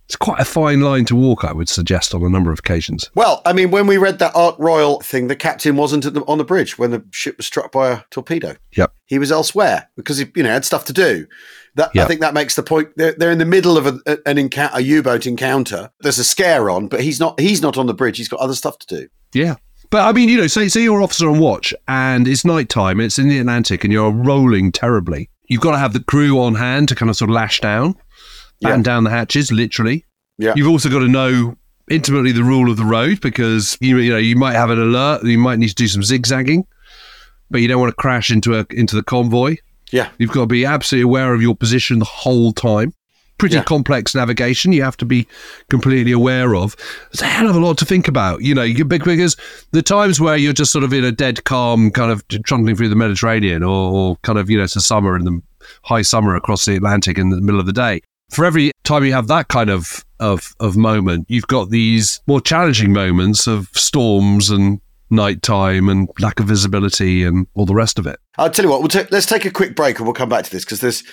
[0.07, 3.09] It's quite a fine line to walk, I would suggest, on a number of occasions.
[3.15, 6.37] Well, I mean, when we read that Ark Royal thing, the captain wasn't the, on
[6.37, 8.55] the bridge when the ship was struck by a torpedo.
[8.73, 8.93] Yep.
[9.07, 11.25] He was elsewhere because he, you know, had stuff to do.
[11.73, 12.05] That Yep.
[12.05, 12.89] I think that makes the point.
[12.97, 15.89] They're, they're in the middle of a, a- an encounter, a U-boat encounter.
[16.01, 17.39] There's a scare on, but he's not.
[17.39, 18.17] He's not on the bridge.
[18.17, 19.07] He's got other stuff to do.
[19.33, 19.55] Yeah.
[19.89, 22.99] But I mean, you know, say, say you're an officer on watch and it's nighttime,
[22.99, 25.29] it's in the Atlantic and you're rolling terribly.
[25.47, 27.93] You've got to have the crew on hand to kind of sort of lash down,
[28.61, 28.83] batten Yeah.
[28.83, 30.05] down the hatches, literally.
[30.37, 30.53] Yeah.
[30.55, 31.55] You've also got to know
[31.89, 35.23] intimately the rule of the road because you, you know you might have an alert,
[35.23, 36.65] you might need to do some zigzagging,
[37.51, 39.55] but you don't want to crash into a into the convoy.
[39.91, 40.09] Yeah.
[40.17, 42.93] You've got to be absolutely aware of your position the whole time.
[43.37, 43.63] Pretty Yeah.
[43.63, 45.27] complex navigation you have to be
[45.69, 46.75] completely aware of.
[47.11, 48.41] There's a hell of a lot to think about.
[48.41, 49.35] You know, you big because
[49.71, 52.89] the times where you're just sort of in a dead calm, kind of trundling through
[52.89, 55.41] the Mediterranean, or, or kind of you know it's a summer in the
[55.83, 58.01] high summer across the Atlantic in the middle of the day.
[58.31, 62.39] For every time you have that kind of of of moment, you've got these more
[62.39, 68.07] challenging moments of storms and nighttime and lack of visibility and all the rest of
[68.07, 68.17] it.
[68.37, 68.79] I'll tell you what.
[68.79, 71.03] We'll ta- let's take a quick break and we'll come back to this because there's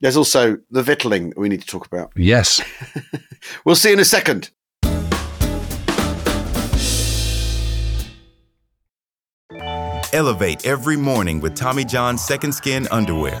[0.00, 2.12] there's also the victualling that we need to talk about.
[2.16, 2.60] Yes.
[3.64, 4.50] We'll see you in a second.
[10.12, 13.40] Elevate every morning with Tommy John's Second Skin underwear.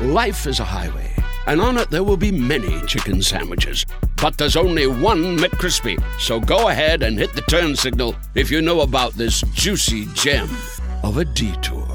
[0.00, 1.14] Life is a highway,
[1.46, 3.84] and on it there will be many chicken sandwiches.
[4.16, 6.02] But there's only one McCrispy.
[6.18, 10.48] So go ahead and hit the turn signal if you know about this juicy gem
[11.02, 11.86] of a detour.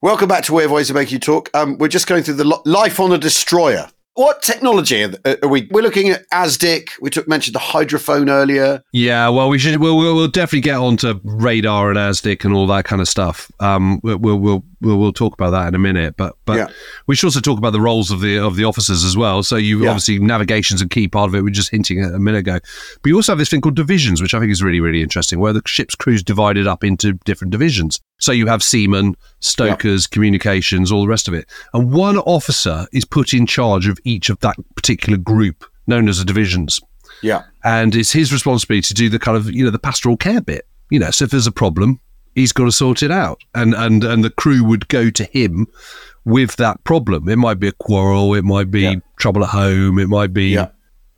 [0.00, 1.50] Welcome back to Weird Ways to Make You Talk.
[1.52, 3.90] Um, we're just going through the li- life on a destroyer.
[4.18, 5.68] What technology are, we?
[5.70, 6.88] We're looking at ASDIC.
[7.00, 8.82] We took mentioned the hydrophone earlier.
[8.92, 9.76] Yeah, well, we should.
[9.76, 13.48] We'll, we'll, we'll definitely get onto radar and ASDIC and all that kind of stuff.
[13.60, 16.16] Um, we'll we'll we'll, we'll, we'll talk about that in a minute.
[16.16, 16.66] But but Yeah.
[17.06, 19.44] we should also talk about the roles of the of the officers as well.
[19.44, 19.90] So you Yeah.
[19.90, 21.42] obviously navigation's a key part of it.
[21.42, 22.58] We are just hinting at a minute ago.
[23.00, 25.38] But you also have this thing called divisions, which I think is really really interesting,
[25.38, 28.00] where the ship's crew's divided up into different divisions.
[28.20, 33.04] So you have seamen, stokers, communications, all the rest of it, and one officer is
[33.04, 36.80] put in charge of each of that particular group, known as the divisions
[37.22, 40.40] Yeah, and it's his responsibility to do the kind of you know the pastoral care
[40.40, 40.66] bit.
[40.90, 42.00] You know, so if there's a problem,
[42.34, 45.66] he's got to sort it out, and and and the crew would go to him
[46.24, 47.28] with that problem.
[47.28, 48.94] It might be a quarrel, it might be Yeah.
[49.18, 50.68] trouble at home, it might be Yeah.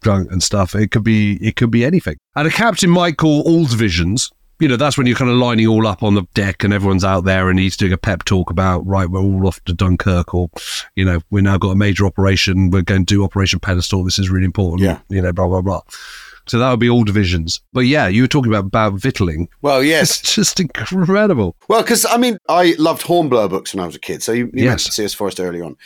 [0.03, 0.75] drunk and stuff.
[0.75, 2.17] It could be it could be anything.
[2.37, 4.31] And a captain might call all divisions.
[4.61, 7.05] You know, that's when you're kind of lining all up on the deck and everyone's
[7.05, 10.35] out there and he's doing a pep talk about, right, we're all off to Dunkirk
[10.35, 10.51] or,
[10.95, 12.71] you know, we've now got a major operation.
[12.71, 14.05] We're going to do Operation Pedestal.
[14.05, 14.83] This is really important.
[14.83, 15.01] Yeah.
[15.09, 15.81] You know, blah, blah, blah.
[16.47, 17.61] So that would be all divisions.
[17.73, 19.49] But yeah, you were talking about bad victualling.
[19.63, 20.21] well, yes.
[20.21, 21.55] It's just incredible.
[21.69, 24.23] Well, because I mean, I loved Hornblower books when I was a kid.
[24.23, 24.71] So you, you Yes.
[24.71, 25.15] mentioned C.S.
[25.15, 25.77] Forrest early on,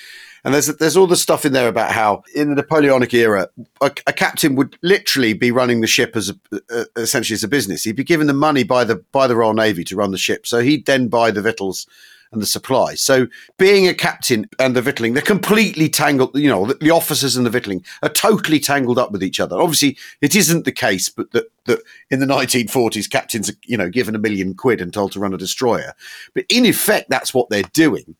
[0.45, 3.49] and there's there's all the stuff in there about how in the Napoleonic era,
[3.81, 7.49] a, a captain would literally be running the ship as a, uh, essentially as a
[7.49, 7.85] business.
[7.85, 10.47] He'd be given the money by the by the Royal Navy to run the ship,
[10.47, 11.87] so he'd then buy the victuals
[12.35, 13.01] and the supplies.
[13.01, 13.29] So
[13.59, 16.37] being a captain and the victualling, they're completely tangled.
[16.37, 19.59] You know, the, the officers and the victualling are totally tangled up with each other.
[19.59, 21.81] Obviously, it isn't the case, but that that
[22.11, 25.33] in the 1940s, captains are you know given a million quid and told to run
[25.33, 25.95] a destroyer.
[26.35, 28.15] But in effect, that's what they're doing.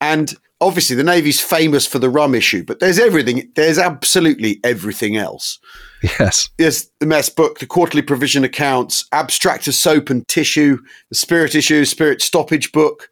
[0.00, 0.34] And
[0.64, 3.50] obviously, the Navy's famous for the rum issue, but there's everything.
[3.54, 5.58] There's absolutely everything else.
[6.02, 6.48] Yes.
[6.58, 11.54] There's the mess book, the quarterly provision accounts, abstract of soap and tissue, the spirit
[11.54, 13.08] issue, spirit stoppage book.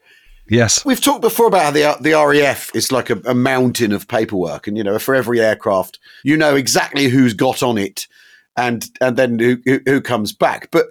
[0.49, 0.85] Yes.
[0.85, 4.67] We've talked before about how the the RAF is like a, a mountain of paperwork,
[4.67, 8.07] and you know, for every aircraft, you know exactly who's got on it,
[8.57, 10.71] and and then who who, who comes back.
[10.71, 10.87] But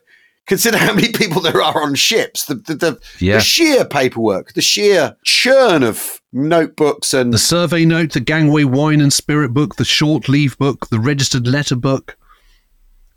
[0.48, 2.46] Consider how many people there are on ships.
[2.46, 3.36] The, the, the, Yeah.
[3.36, 9.02] the sheer paperwork, the sheer churn of notebooks and The survey note, the gangway wine
[9.02, 12.18] and spirit book, the short leave book, the registered letter book.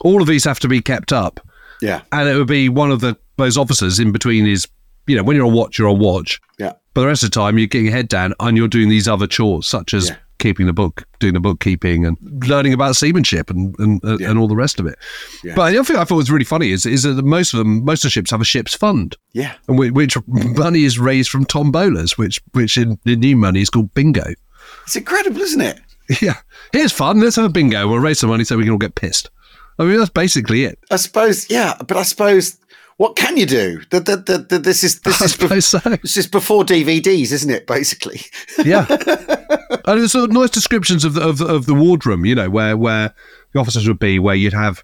[0.00, 1.40] All of these have to be kept up.
[1.80, 4.68] yeah, And it would be one of the those officers in between is,
[5.08, 6.40] you know, when you're on watch, you're on watch.
[6.58, 8.88] yeah, But the rest of the time, you're getting your head down and you're doing
[8.88, 10.16] these other chores, such as Yeah.
[10.38, 12.16] Keeping the book, doing the bookkeeping, and
[12.48, 14.30] learning about seamanship and and, uh, Yeah.
[14.30, 14.98] and all the rest of it.
[15.42, 15.54] Yeah.
[15.54, 17.84] But the other thing I thought was really funny is is that most of them,
[17.84, 19.54] most of the ships have a ship's fund, yeah.
[19.68, 23.70] and whi- which money is raised from tombolas, which which in the new money is
[23.70, 24.34] called bingo.
[24.84, 25.80] It's incredible, isn't it?
[26.20, 26.36] Yeah,
[26.72, 27.20] here's fun.
[27.20, 27.88] Let's have a bingo.
[27.88, 29.30] We'll raise some money so we can all get pissed.
[29.78, 30.78] I mean, that's basically it.
[30.90, 32.58] I suppose, yeah, but I suppose
[32.98, 33.80] what can you do?
[33.90, 35.78] The, the, the, this is this I is suppose so.
[35.78, 37.66] this is before DVDs, isn't it?
[37.66, 38.20] Basically,
[38.62, 38.84] Yeah,
[39.86, 42.24] and there's sort of nice descriptions of the, of the, of the wardroom.
[42.24, 43.14] You know, where where
[43.52, 44.82] the officers would be, where you'd have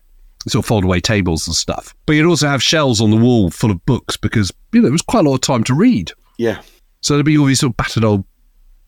[0.48, 3.50] sort of fold away tables and stuff, but you'd also have shelves on the wall
[3.50, 6.12] full of books because you know it was quite a lot of time to read.
[6.38, 6.62] yeah,
[7.02, 8.24] So there'd be all these sort of battered old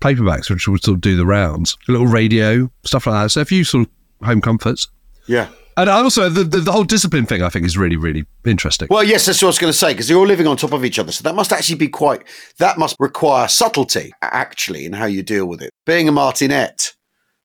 [0.00, 3.28] paperbacks which would sort of do the rounds, a little radio, stuff like that.
[3.30, 4.88] So a few sort of home comforts.
[5.26, 5.48] yeah.
[5.76, 8.88] And also the, the, the whole discipline thing, I think, is really, really interesting.
[8.90, 10.72] Well, yes, that's what I was going to say because you're all living on top
[10.72, 12.24] of each other, so that must actually be quite.
[12.58, 15.70] That must require subtlety, actually, in how you deal with it.
[15.86, 16.94] Being a martinet,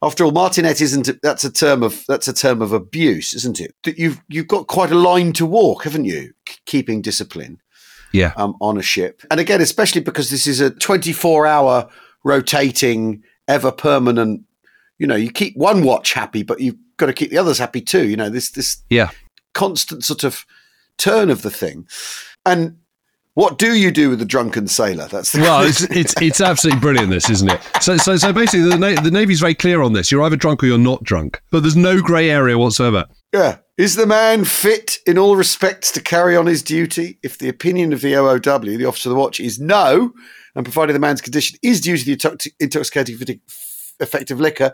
[0.02, 1.10] after all, martinet isn't.
[1.22, 3.74] That's a term of that's a term of abuse, isn't it?
[3.84, 6.34] That you've you've got quite a line to walk, haven't you?
[6.48, 7.62] C- keeping discipline
[8.12, 11.90] yeah, um, on a ship, and again, especially because this is a 24 hour
[12.24, 14.44] rotating, ever permanent.
[15.00, 17.82] You know, you keep one watch happy, but you've got to keep the others happy
[17.82, 18.08] too.
[18.08, 19.10] You know, this this yeah.
[19.54, 20.46] constant sort of
[20.98, 21.88] turn of the thing.
[22.46, 22.78] And
[23.36, 25.08] what do you do with a drunken sailor?
[25.08, 27.62] That's the Well, it's, it's it's absolutely brilliant, this, isn't it?
[27.82, 30.12] So so so basically, the Na- the Navy's very clear on this.
[30.12, 33.06] You're either drunk or you're not drunk, but there's no grey area whatsoever.
[33.34, 33.58] yeah.
[33.78, 37.20] Is the man fit in all respects to carry on his duty?
[37.22, 40.14] If the opinion of the OOW, the officer of the watch, is no,
[40.56, 43.40] and provided the man's condition is due to the intoxicating
[44.00, 44.74] effect of liquor,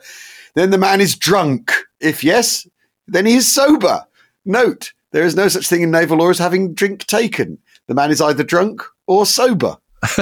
[0.56, 1.72] then the man is drunk.
[2.00, 2.68] If yes,
[3.08, 4.06] then he is sober.
[4.46, 7.58] Note, there is no such thing in naval law as having drink taken.
[7.88, 9.78] The man is either drunk or sober.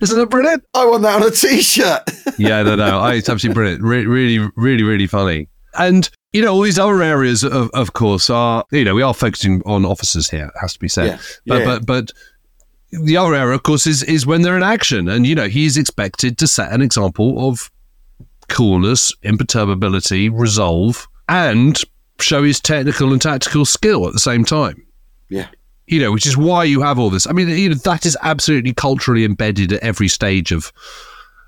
[0.00, 0.64] Isn't it brilliant?
[0.72, 2.02] I want that on a t-shirt.
[2.38, 3.82] yeah, no, no, it's absolutely brilliant.
[3.82, 5.48] Re- really, really, really funny.
[5.76, 9.14] And you know, all these other areas, of, of course, are you know we are
[9.14, 10.46] focusing on officers here.
[10.46, 11.64] It has to be said, Yeah, but yeah.
[11.64, 12.12] but but
[12.92, 15.76] the other area, of course, is is when they're in action, and you know he's
[15.76, 17.70] expected to set an example of
[18.48, 21.80] coolness, imperturbability, resolve, and
[22.20, 24.84] show his technical and tactical skill at the same time
[25.28, 25.48] yeah.
[25.86, 27.26] you know, which is why you have all this.
[27.26, 30.72] I mean, you know, that is absolutely culturally embedded at every stage of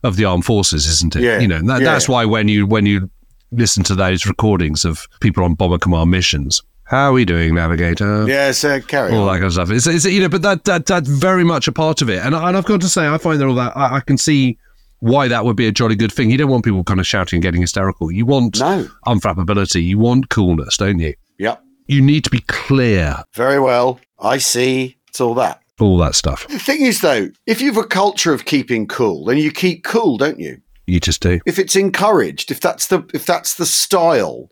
[0.02, 1.22] of the armed forces, isn't it?
[1.22, 1.84] Yeah, You know, that, yeah.
[1.84, 3.10] that's why when you when you
[3.50, 8.26] listen to those recordings of people on bomber command missions, how are we doing, navigator?
[8.28, 9.26] Yes, uh, carry All on.
[9.26, 9.70] that kind of stuff.
[9.70, 12.34] It's, it's you know, but that that that's very much a part of it, and,
[12.34, 14.58] and I've got to say, I find that all that I, I can see
[15.00, 16.30] why that would be a jolly good thing.
[16.30, 18.10] You don't want people kind of shouting and getting hysterical.
[18.10, 18.88] You want No.
[19.06, 19.82] unflappability.
[19.84, 21.14] You want coolness, don't you?
[21.38, 21.62] Yep.
[21.86, 23.22] You need to be clear.
[23.34, 24.00] Very well.
[24.18, 24.96] I see.
[25.08, 25.60] It's all that.
[25.78, 26.48] All that stuff.
[26.48, 30.16] The thing is, though, if you've a culture of keeping cool, then you keep cool,
[30.16, 30.60] don't you?
[30.86, 31.40] You just do.
[31.46, 34.48] If it's encouraged, if that's the if that's the style,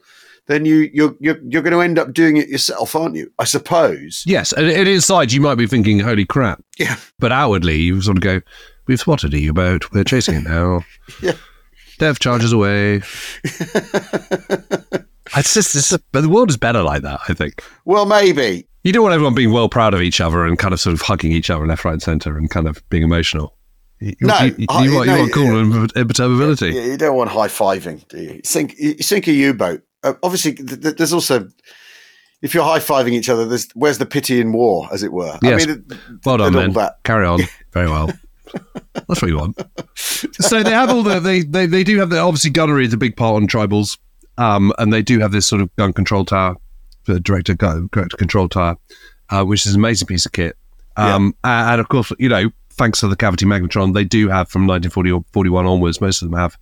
[0.49, 3.33] then you you're you're, you're going to end up doing it yourself, aren't you?
[3.39, 4.23] I suppose.
[4.27, 6.97] Yes, and, and inside you might be thinking, "Holy crap!" Yeah.
[7.19, 8.41] But outwardly, you sort of go,
[8.87, 9.93] "We've spotted a U-boat.
[9.93, 10.85] We're chasing it now."
[11.23, 11.33] Yeah.
[11.99, 12.97] Depth charges away.
[15.37, 17.21] it's just, it's but the world is better like that.
[17.29, 18.67] I think Well, maybe.
[18.83, 21.03] you don't want everyone being well proud of each other and kind of sort of
[21.03, 23.57] hugging each other left, right, and centre, and kind of being emotional.
[24.01, 26.71] You, No, you, you, I- want, no, you want cool and imperturbability.
[26.75, 28.31] Yeah, you don't want high fiving, do you?
[28.35, 29.83] You sink you sink a U boat.
[30.03, 31.49] Uh, obviously, th- th- there's also.
[32.43, 35.39] If you're high fiving each other, there's where's the pity in war, as it were?
[35.43, 35.63] Yes.
[35.65, 35.85] I mean,
[36.27, 36.73] Well done, man.
[36.73, 36.97] that.
[37.05, 37.41] Carry on.
[37.73, 38.11] Very well.
[38.95, 39.61] That's what you want.
[40.41, 42.97] So they have all the they they, they do have the obviously gunnery is a
[42.97, 43.99] big part on tribals,
[44.39, 46.57] um, and they do have this sort of gun control tower,
[47.07, 48.77] the director gun director control tower,
[49.31, 50.57] uh, which is an amazing piece of kit.
[50.97, 54.49] Um, and, and of course, you know, thanks to the cavity magnetron, they do have
[54.49, 56.57] from 1940 or 41 onwards, most of them have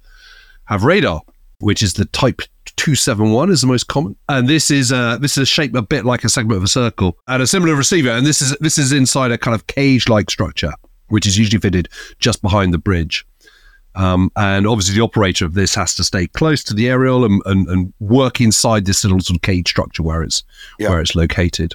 [0.67, 1.21] have radar,
[1.59, 2.41] which is the type
[2.77, 4.17] 271 is the most common.
[4.29, 7.19] And this is a this is shaped a bit like a segment of a circle
[7.29, 8.11] and a similar receiver.
[8.11, 10.73] And this is this is inside a kind of cage like structure,
[11.13, 11.89] which is usually fitted
[12.19, 13.25] just behind the bridge.
[13.95, 17.43] Um, and obviously, the operator of this has to stay close to the aerial and,
[17.45, 20.43] and, and work inside this little sort of cage structure where it's
[20.79, 20.89] Yeah.
[20.89, 21.75] where it's located.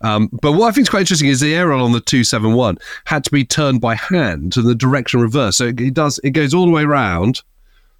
[0.00, 3.24] Um, but what I think is quite interesting is the aerial on the 271 had
[3.24, 5.56] to be turned by hand to the direction reverse.
[5.56, 7.42] So it, it does it goes all the way around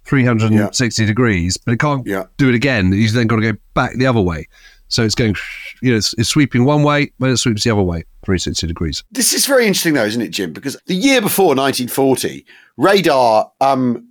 [0.05, 2.25] 360 degrees, but it can't Yeah.
[2.37, 2.91] do it again.
[2.91, 4.47] He's then got to go back the other way.
[4.95, 5.35] So it's going,
[5.81, 9.03] you know, it's, it's sweeping one way, but it sweeps the other way, 360 degrees.
[9.11, 10.53] This is very interesting, though, isn't it, Jim?
[10.53, 12.45] Because the year before 1940,
[12.77, 14.07] radar um,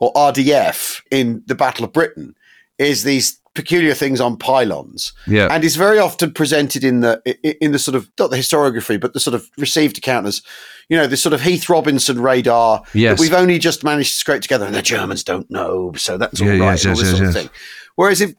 [0.00, 2.34] or RDF in the Battle of Britain
[2.78, 5.46] is these peculiar things on pylons, Yeah.
[5.50, 7.22] and is very often presented in the
[7.64, 10.42] in the sort of not the historiography, but the sort of received account as
[10.88, 13.16] you know this sort of Heath Robinson radar Yes.
[13.16, 16.40] that we've only just managed to scrape together, and the Germans don't know, so that's
[16.40, 17.50] all Yeah, right, yes, all yes, this sort of thing.
[17.94, 18.34] Whereas if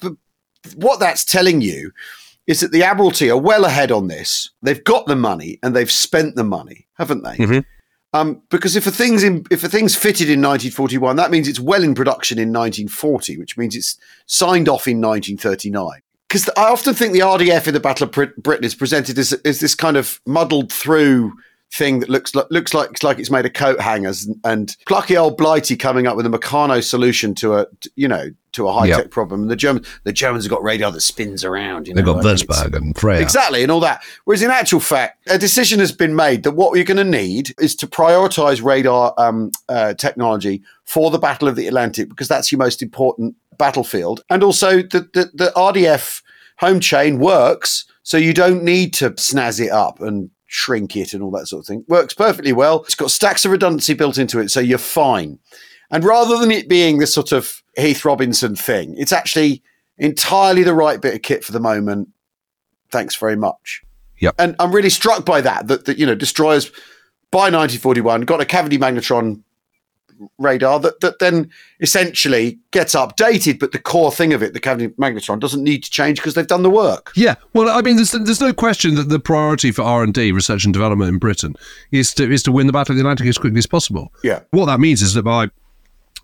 [0.74, 1.92] what that's telling you
[2.48, 4.50] is that the Admiralty are well ahead on this.
[4.62, 7.38] They've got the money and they've spent the money, haven't they?
[7.38, 7.66] Mhm.
[8.14, 11.60] Um, because if a thing's in, if a thing's fitted in 1941, that means it's
[11.60, 16.02] well in production in 1940, which means it's signed off in 1939.
[16.30, 19.34] Because I often think the RDF in the Battle of Brit- Britain is presented as,
[19.44, 21.34] as this kind of muddled through
[21.74, 25.18] thing that looks like looks like like it's made of coat hangers and, and plucky
[25.18, 28.88] old Blighty coming up with a Meccano solution to a you know to a high
[28.88, 29.12] tech Yep.
[29.12, 29.42] problem.
[29.42, 31.88] And the German the Germans have got radar that spins around.
[31.88, 33.20] You They've know, got like, and it's- Würzburg and Freya.
[33.20, 34.02] Exactly, and all that.
[34.24, 37.54] Whereas in actual fact, a decision has been made that what you're going to need
[37.60, 42.52] is to prioritize radar um, uh, technology for the Battle of the Atlantic because that's
[42.52, 44.22] your most important battlefield.
[44.30, 46.22] And also, the, the, the RDF
[46.60, 51.22] home chain works, so you don't need to snazz it up and shrink it and
[51.22, 51.84] all that sort of thing.
[51.88, 52.84] Works perfectly well.
[52.84, 55.38] It's got stacks of redundancy built into it, so you're fine.
[55.92, 59.62] And rather than it being this sort of Heath Robinson thing, it's actually
[59.98, 62.10] entirely the right bit of kit for the moment.
[62.90, 63.84] Thanks very much.
[64.20, 64.36] Yep.
[64.40, 66.70] And I'm really struck by that, that, that you know, destroyers
[67.32, 69.42] by 1941 got a cavity magnetron
[70.38, 71.50] radar that, that then
[71.82, 75.90] essentially gets updated, but the core thing of it, the cavity magnetron, doesn't need to
[75.92, 77.12] change because they've done the work.
[77.16, 80.32] Yeah, well, I mean, there's, there's no question that the priority for R and D,
[80.32, 81.56] research and development in Britain,
[81.92, 84.12] is to is to win the Battle of the Atlantic as quickly as possible.
[84.24, 84.42] Yeah.
[84.52, 85.50] What that means is that by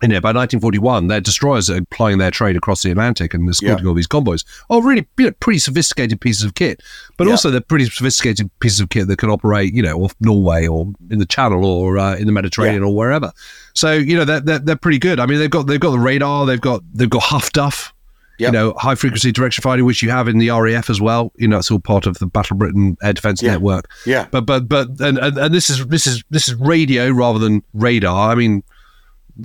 [0.00, 3.84] you know, by 1941, their destroyers are plying their trade across the Atlantic and escorting
[3.84, 3.88] Yeah.
[3.88, 4.44] all these convoys.
[4.68, 6.82] Are really you know, pretty sophisticated pieces of kit,
[7.16, 7.30] but Yeah.
[7.34, 10.92] also they're pretty sophisticated pieces of kit that can operate, you know, off Norway or
[11.08, 12.88] in the Channel or uh, in the Mediterranean Yeah.
[12.88, 13.30] or wherever.
[13.74, 15.18] So you know, they're, they're they're pretty good.
[15.20, 17.92] I mean, they've got they've got the radar, they've got they've got Huff Duff.
[18.38, 18.48] Yep.
[18.48, 21.32] You know, high frequency direction finding, which you have in the RAF as well.
[21.36, 23.52] You know, it's all part of the Battle Britain Air Defence Yeah.
[23.52, 23.88] Network.
[24.06, 24.26] Yeah.
[24.30, 27.62] But but but and, and, and this is this is this is radio rather than
[27.74, 28.30] radar.
[28.30, 28.64] I mean,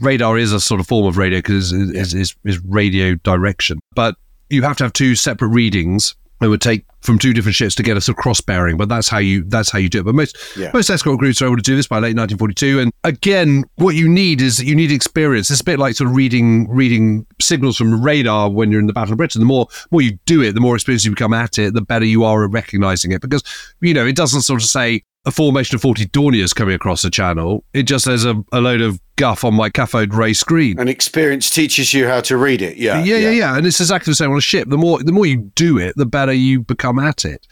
[0.01, 3.79] radar is a sort of form of radio because is, is is radio direction.
[3.93, 4.15] But
[4.49, 6.15] you have to have two separate readings.
[6.39, 9.07] It would take from two different ships to get us a cross bearing, but that's
[9.09, 10.03] how you that's how you do it.
[10.03, 10.69] But most Yeah.
[10.73, 12.79] most escort groups are able to do this by late 1942.
[12.79, 15.49] And again, what you need is you need experience.
[15.49, 18.93] It's a bit like sort of reading reading signals from radar when you're in the
[18.93, 19.39] Battle of Britain.
[19.39, 22.05] The more more you do it, the more experience you become at it, the better
[22.05, 23.21] you are at recognizing it.
[23.21, 23.43] Because
[23.81, 27.09] you know it doesn't sort of say a formation of 40 Dorniers coming across the
[27.09, 27.65] channel.
[27.73, 30.79] It just says a, a load of guff on my cathode ray screen.
[30.79, 32.77] And experience teaches you how to read it.
[32.77, 33.03] Yeah.
[33.03, 34.69] yeah, yeah, yeah, And it's exactly the same on a ship.
[34.69, 37.45] The more the more you do it, the better you become at it.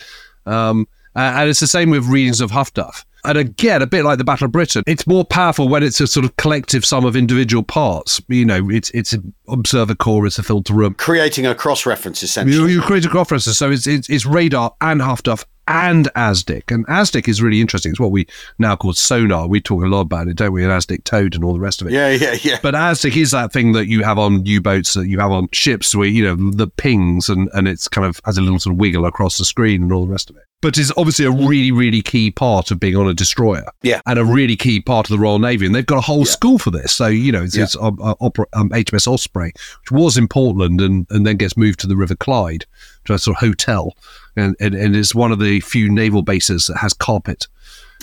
[0.46, 3.06] Um, and it's the same with readings of Huff Duff.
[3.26, 6.08] And again, a bit like the Battle of Britain, it's more powerful when it's a
[6.08, 8.22] sort of collective sum of individual parts.
[8.30, 10.94] You know, it's it's an observer corps, it's a filter room.
[10.94, 12.56] Creating a cross reference, essentially.
[12.56, 16.08] You, you create a cross reference, so it's, it's it's radar and Huff Duff and
[16.16, 16.72] ASDIC.
[16.74, 17.92] And ASDIC is really interesting.
[17.92, 18.28] It's what we
[18.60, 19.48] now call sonar.
[19.48, 20.64] We talk a lot about it, don't we?
[20.64, 21.94] And ASDIC Toad and all the rest of it.
[21.94, 22.60] yeah, yeah, yeah.
[22.62, 25.96] But ASDIC is that thing that you have on U-boats, that you have on ships,
[25.96, 28.80] where you know the pings and and it's kind of has a little sort of
[28.80, 30.44] wiggle across the screen and all the rest of it.
[30.62, 34.02] But it's obviously a really really key part of being on a destroyer, Yeah.
[34.08, 36.58] and a really key part of the Royal Navy, and they've got a whole school
[36.58, 36.92] for this.
[36.94, 37.64] So you know, it's, Yeah.
[37.66, 39.52] it's um, uh, opera, um, HMS Osprey,
[39.82, 42.66] which was in Portland and and then gets moved to the River Clyde
[43.14, 43.96] a sort of hotel,
[44.36, 47.48] and and, and is one of the few naval bases that has carpet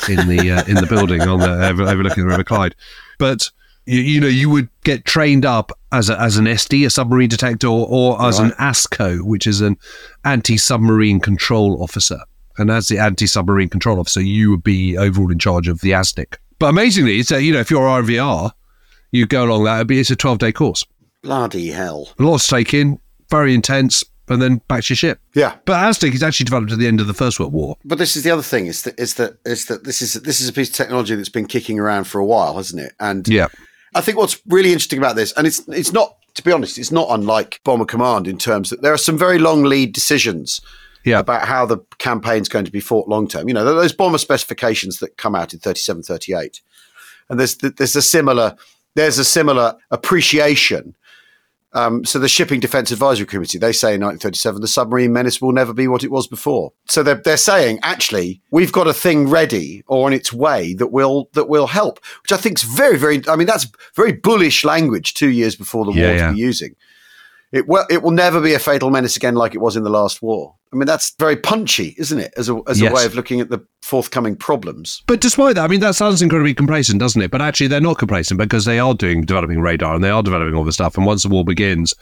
[0.08, 2.74] in the uh, in the building on the over, overlooking the River Clyde.
[3.18, 3.50] But
[3.86, 7.28] you, you know, you would get trained up as a, as an SD, a submarine
[7.28, 9.76] detector, or, as an ASCO, which is an
[10.24, 12.18] anti-submarine control officer.
[12.58, 16.36] And as the anti-submarine control officer, you would be overall in charge of the ASDIC.
[16.58, 18.52] But amazingly, it's a, you know, if you're RVR,
[19.10, 19.76] you go along that.
[19.76, 20.84] It'd be it's a 12 day course.
[21.22, 22.08] Bloody hell.
[22.18, 22.98] A lot to take in,
[23.30, 25.20] very intense, and then back to your ship.
[25.34, 25.56] Yeah.
[25.64, 27.76] But ASDIC is actually developed at the end of the First World War.
[27.84, 30.40] But this is the other thing is that is that is that this is this
[30.40, 32.92] is a piece of technology that's been kicking around for a while, hasn't it?
[33.00, 33.48] And Yeah.
[33.94, 36.90] I think what's really interesting about this, and it's it's not to be honest, it's
[36.90, 40.60] not unlike Bomber Command in terms that there are some very long lead decisions
[41.04, 41.18] Yeah.
[41.18, 43.48] about how the campaign's going to be fought long term.
[43.48, 46.60] You know, those bomber specifications that come out in 37, 38.
[47.28, 48.56] And there's there's a similar
[48.94, 50.94] there's a similar appreciation.
[51.74, 55.52] Um, so the Shipping Defence Advisory Committee, they say in 1937, the submarine menace will
[55.52, 56.72] never be what it was before.
[56.86, 60.88] So they're, they're saying, actually, we've got a thing ready or on its way that
[60.88, 63.22] will that will help, which I think is very, very.
[63.26, 63.66] I mean, that's
[63.96, 66.26] very bullish language two years before the Yeah, war yeah.
[66.28, 66.76] to be using.
[67.52, 69.90] It will, it will never be a fatal menace again like it was in the
[69.90, 70.54] last war.
[70.72, 72.32] I mean, that's very punchy, isn't it?
[72.36, 72.92] As a as a Yes.
[72.94, 75.02] way of looking at the forthcoming problems.
[75.06, 77.30] But despite that, I mean, that sounds incredibly complacent, doesn't it?
[77.30, 80.54] But actually, they're not complacent because they are doing developing radar and they are developing
[80.54, 80.96] all this stuff.
[80.96, 81.92] And once the war begins,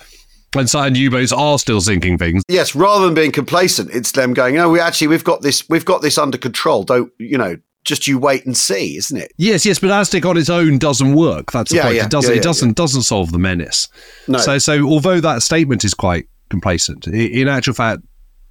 [0.56, 2.42] and science U-boats are still sinking things.
[2.48, 5.84] Yes, rather than being complacent, it's them going, "No, we actually we've got this we've
[5.84, 6.84] got this under control.
[6.84, 7.56] Don't you know?
[7.84, 9.32] Just you wait and see, isn't it?
[9.38, 11.50] Yes, yes, but ASDIC on its own doesn't work.
[11.50, 11.96] That's the Yeah, point.
[11.96, 12.30] yeah, it doesn't.
[12.34, 13.88] yeah, it doesn't doesn't solve the menace.
[14.28, 14.38] No.
[14.38, 18.02] So, so although that statement is quite complacent, in actual fact,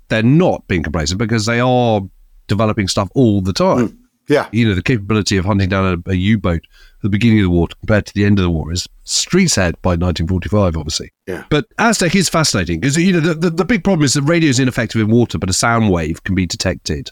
[0.10, 2.02] they're not being complacent because they are
[2.48, 3.90] developing stuff all the time.
[3.90, 3.98] Mm.
[4.30, 7.46] Yeah, You know, the capability of hunting down a, a U-boat at the beginning of
[7.46, 11.12] the war compared to the end of the war is streets ahead by 1945, obviously.
[11.26, 11.46] Yeah.
[11.50, 14.52] But ASDIC is fascinating because you know the, the, the big problem is that radio
[14.52, 17.10] is ineffective in water, but a sound wave can be detected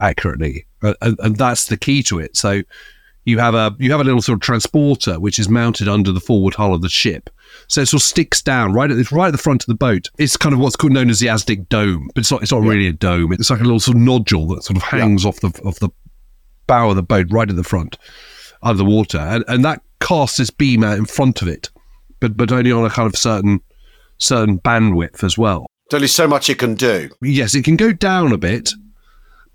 [0.00, 2.34] accurately, and, and that's the key to it.
[2.34, 2.62] So
[3.28, 6.20] you have a you have a little sort of transporter which is mounted under the
[6.20, 7.28] forward hull of the ship.
[7.66, 9.74] So it sort of sticks down right at the, right at the front of the
[9.74, 10.10] boat.
[10.18, 12.62] It's kind of what's called known as the ASDIC dome, but it's not it's not
[12.62, 13.32] really a dome.
[13.32, 15.90] It's like a little sort of nodule that sort of hangs off the off the
[16.66, 17.98] bow of the boat right at the front
[18.62, 21.70] under the water, and, and that casts this beam out in front of it,
[22.20, 23.60] but but only on a kind of certain
[24.18, 25.66] certain bandwidth as well.
[25.90, 27.10] there's only so much it can do.
[27.22, 28.72] Yes, it can go down a bit,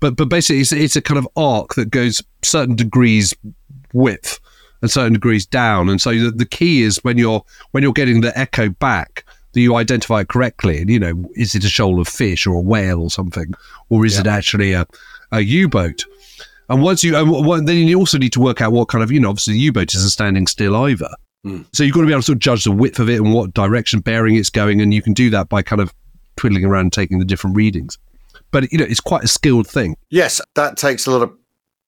[0.00, 3.34] but but basically it's, it's a kind of arc that goes certain degrees
[3.94, 4.38] width
[4.82, 8.20] and certain degrees down, and so the, the key is when you're when you're getting
[8.20, 12.00] the echo back that you identify it correctly, and you know is it a shoal
[12.00, 13.54] of fish or a whale or something,
[13.88, 14.86] or is it actually a
[15.32, 16.04] a U-boat?
[16.68, 19.20] And once you, and then you also need to work out what kind of, you
[19.20, 21.10] know, obviously the U-boat isn't standing still either.
[21.42, 21.62] Hmm.
[21.72, 23.34] So you've got to be able to sort of judge the width of it and
[23.34, 25.92] what direction bearing it's going, and you can do that by kind of
[26.36, 27.98] twiddling around and taking the different readings.
[28.50, 29.96] But you know, it's quite a skilled thing.
[30.10, 31.36] Yes, that takes a lot of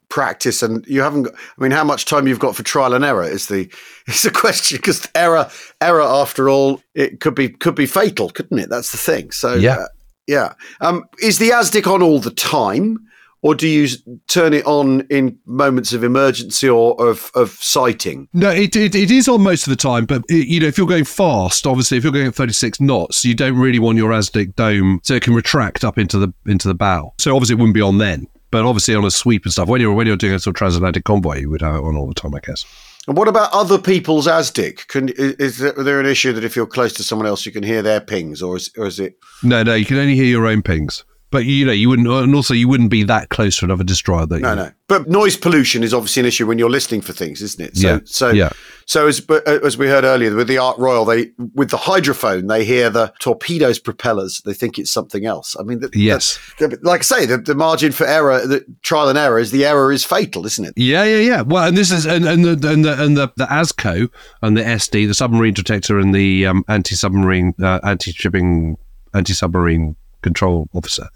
[0.08, 1.24] practice, and you haven't.
[1.24, 3.68] Got, I mean, how much time you've got for trial and error is the
[4.06, 5.50] is the question because error
[5.80, 8.68] error after all it could be could be fatal, couldn't it?
[8.70, 9.30] That's the thing.
[9.30, 9.74] So Yeah.
[9.76, 9.86] uh,
[10.26, 10.52] yeah.
[10.80, 12.98] Um, is the ASDIC on all the time?
[13.42, 13.86] Or do you
[14.26, 18.28] turn it on in moments of emergency or of, of sighting?
[18.32, 20.76] No, it, it, it is on most of the time, but it, you know, if
[20.76, 24.10] you're going fast, obviously, if you're going at 36 knots, you don't really want your
[24.10, 27.12] ASDIC dome so it can retract up into the into the bow.
[27.20, 28.26] So obviously, it wouldn't be on then.
[28.56, 30.58] But obviously, on a sweep and stuff, when you're when you're doing a sort of
[30.58, 32.64] transatlantic convoy, you would have it on all the time, I guess.
[33.06, 34.88] And what about other people's ASDIC?
[34.88, 37.52] Can, is, is there, there an issue that if you're close to someone else, you
[37.52, 39.18] can hear their pings, or is, or is it?
[39.42, 41.04] No, no, you can only hear your own pings.
[41.36, 44.24] But you know, you wouldn't, and also you wouldn't be that close to another destroyer.
[44.24, 44.70] That No, you, no.
[44.88, 47.76] But noise pollution is obviously an issue when you're listening for things, isn't it?
[47.76, 48.50] So, Yeah, so, yeah.
[48.86, 52.48] so as uh, as we heard earlier with the Ark Royal, they with the hydrophone,
[52.48, 54.40] they hear the torpedoes propellers.
[54.46, 55.54] They think it's something else.
[55.60, 56.38] I mean, the, Yes.
[56.58, 59.66] the- like I say, the, the margin for error, the trial and error is the
[59.66, 60.72] error is fatal, isn't it?
[60.76, 61.42] Yeah, yeah, yeah.
[61.42, 64.08] Well, and this is and, and the and the and the, the ASCO
[64.40, 68.78] and the SD, the submarine detector and the um, anti-submarine, uh, anti-shipping,
[69.14, 69.96] anti-submarine
[70.26, 71.08] control officer.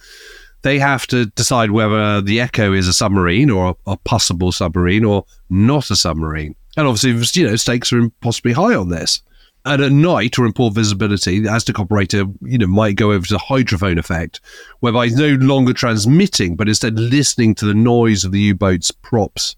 [0.62, 5.24] They have to decide whether the Echo is a submarine or a, possible submarine or
[5.48, 6.54] not a submarine.
[6.76, 9.22] And obviously, you know, stakes are impossibly high on this.
[9.64, 13.26] And at night or in poor visibility, the ASDIC operator, you know, might go over
[13.26, 14.40] to the hydrophone effect,
[14.80, 19.56] whereby he's no longer transmitting, but instead listening to the noise of the U-boat's props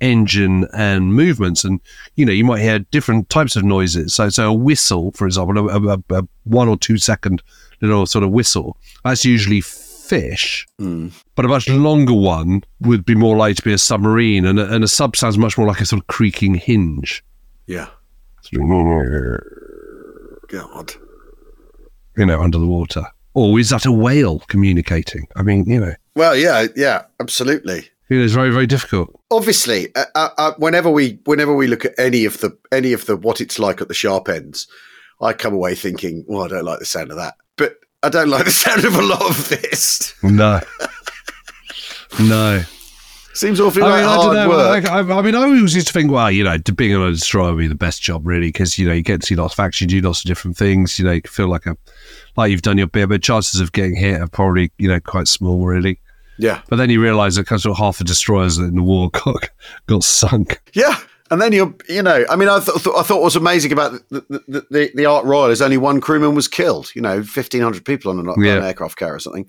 [0.00, 1.64] engine and movements.
[1.64, 1.80] And
[2.16, 4.14] you know you might hear different types of noises.
[4.14, 7.42] So so a whistle for example a, a, a- one or two second
[7.80, 10.66] little sort of whistle that's usually fish.
[10.80, 11.12] Mm.
[11.36, 14.72] But a much longer one would be more likely to be a submarine and a,
[14.72, 17.22] and a sub sounds much more like a sort of creaking hinge.
[17.66, 17.86] Yeah.
[20.48, 20.92] God.
[22.16, 23.04] you know under the water.
[23.34, 25.28] Or is that a whale communicating?
[25.36, 25.94] I mean you know.
[26.16, 27.88] Well, yeah, yeah, absolutely.
[28.10, 31.84] You know, it's very very difficult obviously, uh, uh, uh, whenever we whenever we look
[31.84, 34.66] at any of the any of the what it's like at the sharp ends,
[35.20, 38.28] I come away thinking, well, I don't like the sound of that, but I don't
[38.28, 40.14] like the sound of a lot of this.
[40.22, 40.60] no
[42.20, 42.62] no
[43.32, 44.48] Seems awfully I like mean, I hard know.
[44.48, 44.84] work.
[44.84, 47.12] Like, I, I mean, I always used to think, well, you know, being on a
[47.12, 49.54] destroyer would be the best job, really, because you know you get to see lots
[49.54, 50.98] of action, you do lots of different things.
[50.98, 51.76] You know, you feel like a
[52.36, 55.28] like you've done your bit, but chances of getting hit are probably you know quite
[55.28, 56.00] small, really.
[56.40, 59.48] Yeah, But then you realise that of half the destroyers in the war got
[59.86, 60.60] got sunk.
[60.74, 60.96] yeah.
[61.32, 63.70] And then you're, you know, I mean, I, th- th- I thought what was amazing
[63.70, 66.90] about the, the, the, the Ark Royal is only one crewman was killed.
[66.96, 68.56] You know, fifteen hundred people on an, Yeah.
[68.56, 69.48] an aircraft carrier or something.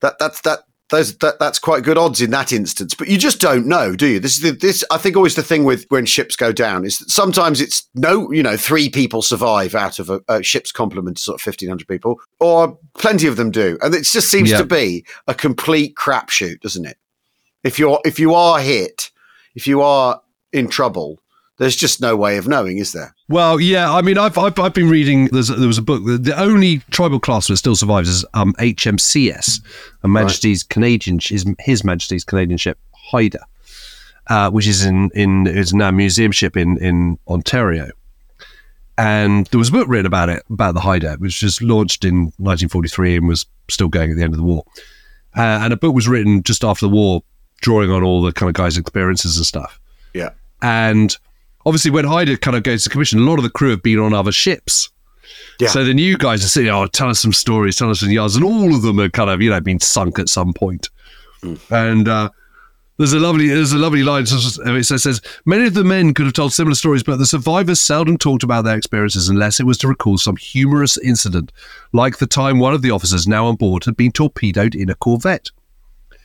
[0.00, 0.60] That that's that.
[0.90, 4.06] Those, that that's quite good odds in that instance, but you just don't know, do
[4.08, 4.18] you?
[4.20, 4.84] This is the, this.
[4.90, 8.30] I think always the thing with when ships go down is that sometimes it's no,
[8.32, 11.68] you know, three people survive out of a, a ship's complement of sort of fifteen
[11.68, 14.58] hundred people, or plenty of them do, and it just seems Yeah.
[14.58, 16.98] to be a complete crapshoot, doesn't it?
[17.62, 19.12] If you're if you are hit,
[19.54, 20.20] if you are
[20.52, 21.20] in trouble,
[21.60, 23.14] There's just no way of knowing, is there?
[23.28, 25.26] Well, yeah, I mean, I've I've, I've been reading.
[25.26, 26.02] There's, there was a book.
[26.06, 29.60] The, the only tribal class that still survives is um, HMCS,
[30.00, 33.44] Her Majesty's Canadian, his, his Majesty's Canadian ship Haida,
[34.28, 37.90] uh, which is in in is now a museum ship in in Ontario.
[38.96, 42.32] And there was a book written about it about the Haida, which was launched in
[42.38, 44.64] 1943 and was still going at the end of the war.
[45.36, 47.22] Uh, and a book was written just after the war,
[47.60, 49.78] drawing on all the kind of guys' experiences and stuff.
[50.14, 50.30] Yeah.
[50.62, 51.14] And
[51.66, 53.98] obviously, when Haida kind of goes to commission, a lot of the crew have been
[53.98, 54.90] on other ships.
[55.58, 55.68] Yeah.
[55.68, 58.36] So the new guys are saying, "Oh, tell us some stories, tell us some yards,"
[58.36, 60.88] and all of them are kind of you know been sunk at some point.
[61.70, 62.30] And uh,
[63.00, 64.24] there's a lovely there's a lovely line.
[64.24, 67.24] It says, it says many of the men could have told similar stories, but the
[67.24, 71.52] survivors seldom talked about their experiences unless it was to recall some humorous incident,
[71.92, 74.94] like the time one of the officers now on board had been torpedoed in a
[74.94, 75.50] corvette.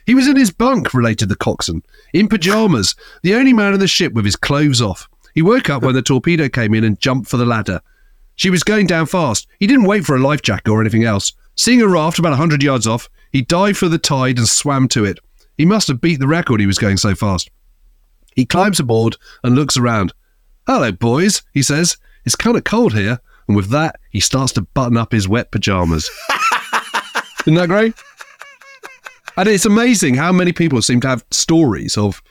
[0.06, 1.82] He was in his bunk, related the coxswain,
[2.14, 5.08] in pajamas, the only man in the ship with his clothes off.
[5.36, 7.82] He woke up when the torpedo came in and jumped for the ladder.
[8.36, 9.48] She was going down fast.
[9.60, 11.34] He didn't wait for a life jacket or anything else.
[11.56, 14.88] Seeing a raft about a hundred yards off, he dived for the tide and swam
[14.90, 15.20] to it.
[15.58, 17.50] He must have beat the record he was going so fast.
[18.36, 20.14] He climbs aboard and looks around.
[20.68, 21.98] Hello, boys, he says.
[22.26, 23.20] It's kind of cold here.
[23.48, 26.10] And with that, he starts to button up his wet pajamas.
[27.46, 27.94] Isn't that great?
[29.38, 32.24] And it's amazing how many people seem to have stories of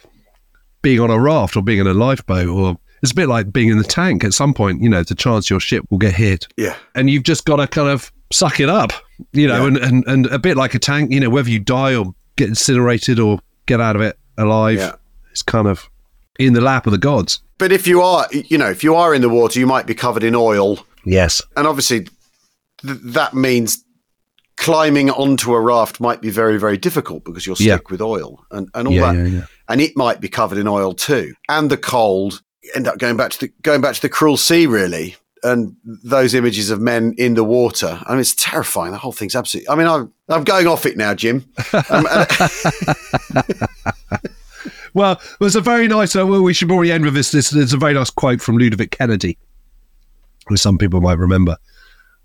[0.83, 3.69] being on a raft or being in a lifeboat or it's a bit like being
[3.69, 6.47] in the tank at some point, you know, the chance your ship will get hit.
[6.57, 6.75] Yeah.
[6.95, 8.93] And you've just got to kind of suck it up,
[9.33, 9.67] you know, Yeah.
[9.69, 12.49] and, and, and a bit like a tank, you know, whether you die or get
[12.49, 14.93] incinerated or get out of it alive, Yeah.
[15.31, 15.89] it's kind of
[16.39, 17.41] in the lap of the gods.
[17.59, 19.95] But if you are, you know, if you are in the water, you might be
[19.95, 20.85] covered in oil.
[21.05, 21.41] Yes.
[21.57, 22.01] And obviously,
[22.85, 23.85] th- that means
[24.57, 27.75] climbing onto a raft might be very, very difficult because you're Yeah.
[27.77, 29.19] stuck with oil and, and all Yeah, that.
[29.19, 29.45] yeah, yeah.
[29.69, 31.35] And it might be covered in oil too.
[31.49, 32.41] And the cold,
[32.75, 35.17] end up going back to the going back to the cruel sea, really.
[35.43, 38.01] And those images of men in the water.
[38.07, 38.93] I mean, it's terrifying.
[38.93, 39.69] The whole thing's absolutely.
[39.69, 41.45] I mean, I'm I'm going off it now, Jim.
[41.91, 42.07] Um,
[44.95, 46.15] Well, there's a very nice.
[46.15, 47.33] Uh, well, we should probably end with this.
[47.33, 49.37] This there's a very nice quote from Ludovic Kennedy,
[50.47, 51.57] who some people might remember,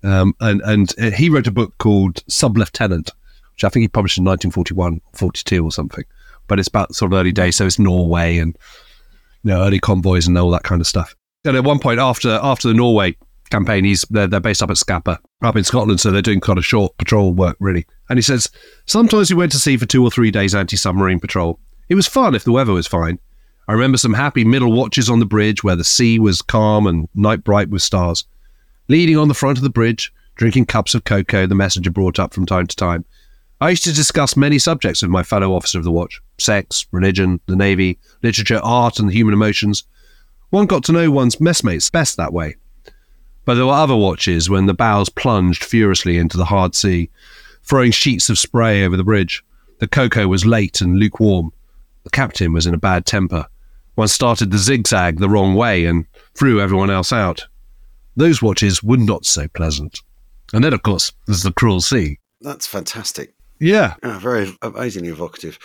[0.04, 3.10] um, and and uh, he wrote a book called Sub Lieutenant,
[3.54, 6.04] which I think he published in 1941, 42 or something.
[6.46, 8.56] But it's about sort of early days, so it's Norway and
[9.42, 11.14] you know early convoys and all that kind of stuff.
[11.44, 13.16] And at one point after after the Norway
[13.50, 16.58] campaign, he's they're, they're based up at Scapa, up in Scotland, so they're doing kind
[16.58, 17.86] of short patrol work really.
[18.08, 18.48] And he says
[18.86, 21.58] sometimes we went to sea for two or three days anti-submarine patrol.
[21.88, 23.18] It was fun if the weather was fine.
[23.68, 27.08] I remember some happy middle watches on the bridge where the sea was calm and
[27.14, 28.24] night bright with stars.
[28.88, 32.34] Leaning on the front of the bridge, drinking cups of cocoa the messenger brought up
[32.34, 33.04] from time to time.
[33.62, 37.40] I used to discuss many subjects with my fellow officer of the watch sex, religion,
[37.46, 39.84] the navy, literature, art, and the human emotions.
[40.48, 42.56] One got to know one's messmates best that way.
[43.44, 47.10] But there were other watches when the bows plunged furiously into the hard sea,
[47.62, 49.44] throwing sheets of spray over the bridge.
[49.78, 51.52] The cocoa was late and lukewarm.
[52.04, 53.46] The captain was in a bad temper.
[53.94, 57.46] One started the zigzag the wrong way and threw everyone else out.
[58.16, 60.00] Those watches were not so pleasant.
[60.54, 62.18] And then, of course, there's the cruel sea.
[62.40, 63.34] that's fantastic.
[63.60, 63.94] Yeah.
[64.02, 65.58] Ah, very amazingly evocative.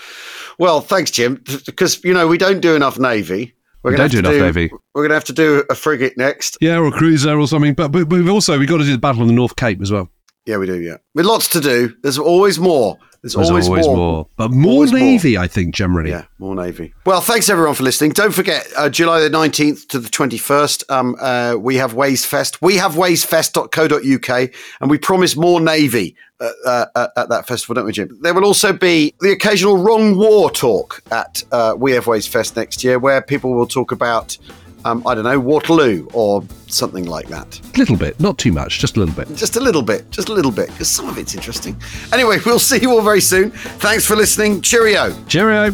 [0.59, 1.41] Well, thanks, Jim.
[1.65, 3.53] Because you know we don't do enough navy.
[3.83, 4.71] We're We don't have do to enough Navy.
[4.95, 6.57] We're going to have to do a frigate next.
[6.59, 7.75] Yeah, or a cruiser or something.
[7.75, 9.91] But, but we've also we've got to do the Battle of the North Cape as
[9.91, 10.09] well.
[10.47, 10.81] Yeah, we do.
[10.81, 11.95] Yeah, with lots to do.
[12.01, 12.97] There's always more.
[13.25, 14.27] There's, There's always, more.
[14.37, 14.99] But more Always more.
[14.99, 16.11] Navy, I think, generally.
[16.11, 16.93] Yeah, more navy.
[17.07, 18.11] Well, thanks everyone for listening.
[18.11, 22.23] Don't forget, uh, July the nineteenth to the twenty first, um, uh, we have Ways
[22.23, 22.61] Fest.
[22.61, 27.87] We have waysfest.co.uk, and we promise more navy uh, uh, uh, at that festival, don't
[27.87, 28.15] we, Jim?
[28.21, 32.55] There will also be the occasional wrong war talk at uh, We Have Ways Fest
[32.55, 34.37] next year, where people will talk about.
[34.85, 37.59] Um, I don't know, Waterloo or something like that.
[37.75, 39.35] A little bit, not too much, just a little bit.
[39.35, 41.75] Just a little bit, just a little bit, because some of it's interesting.
[42.13, 43.49] Anyway, we'll see you all very soon.
[43.49, 44.61] Thanks for listening.
[44.61, 45.11] Cheerio.
[45.25, 45.73] Cheerio.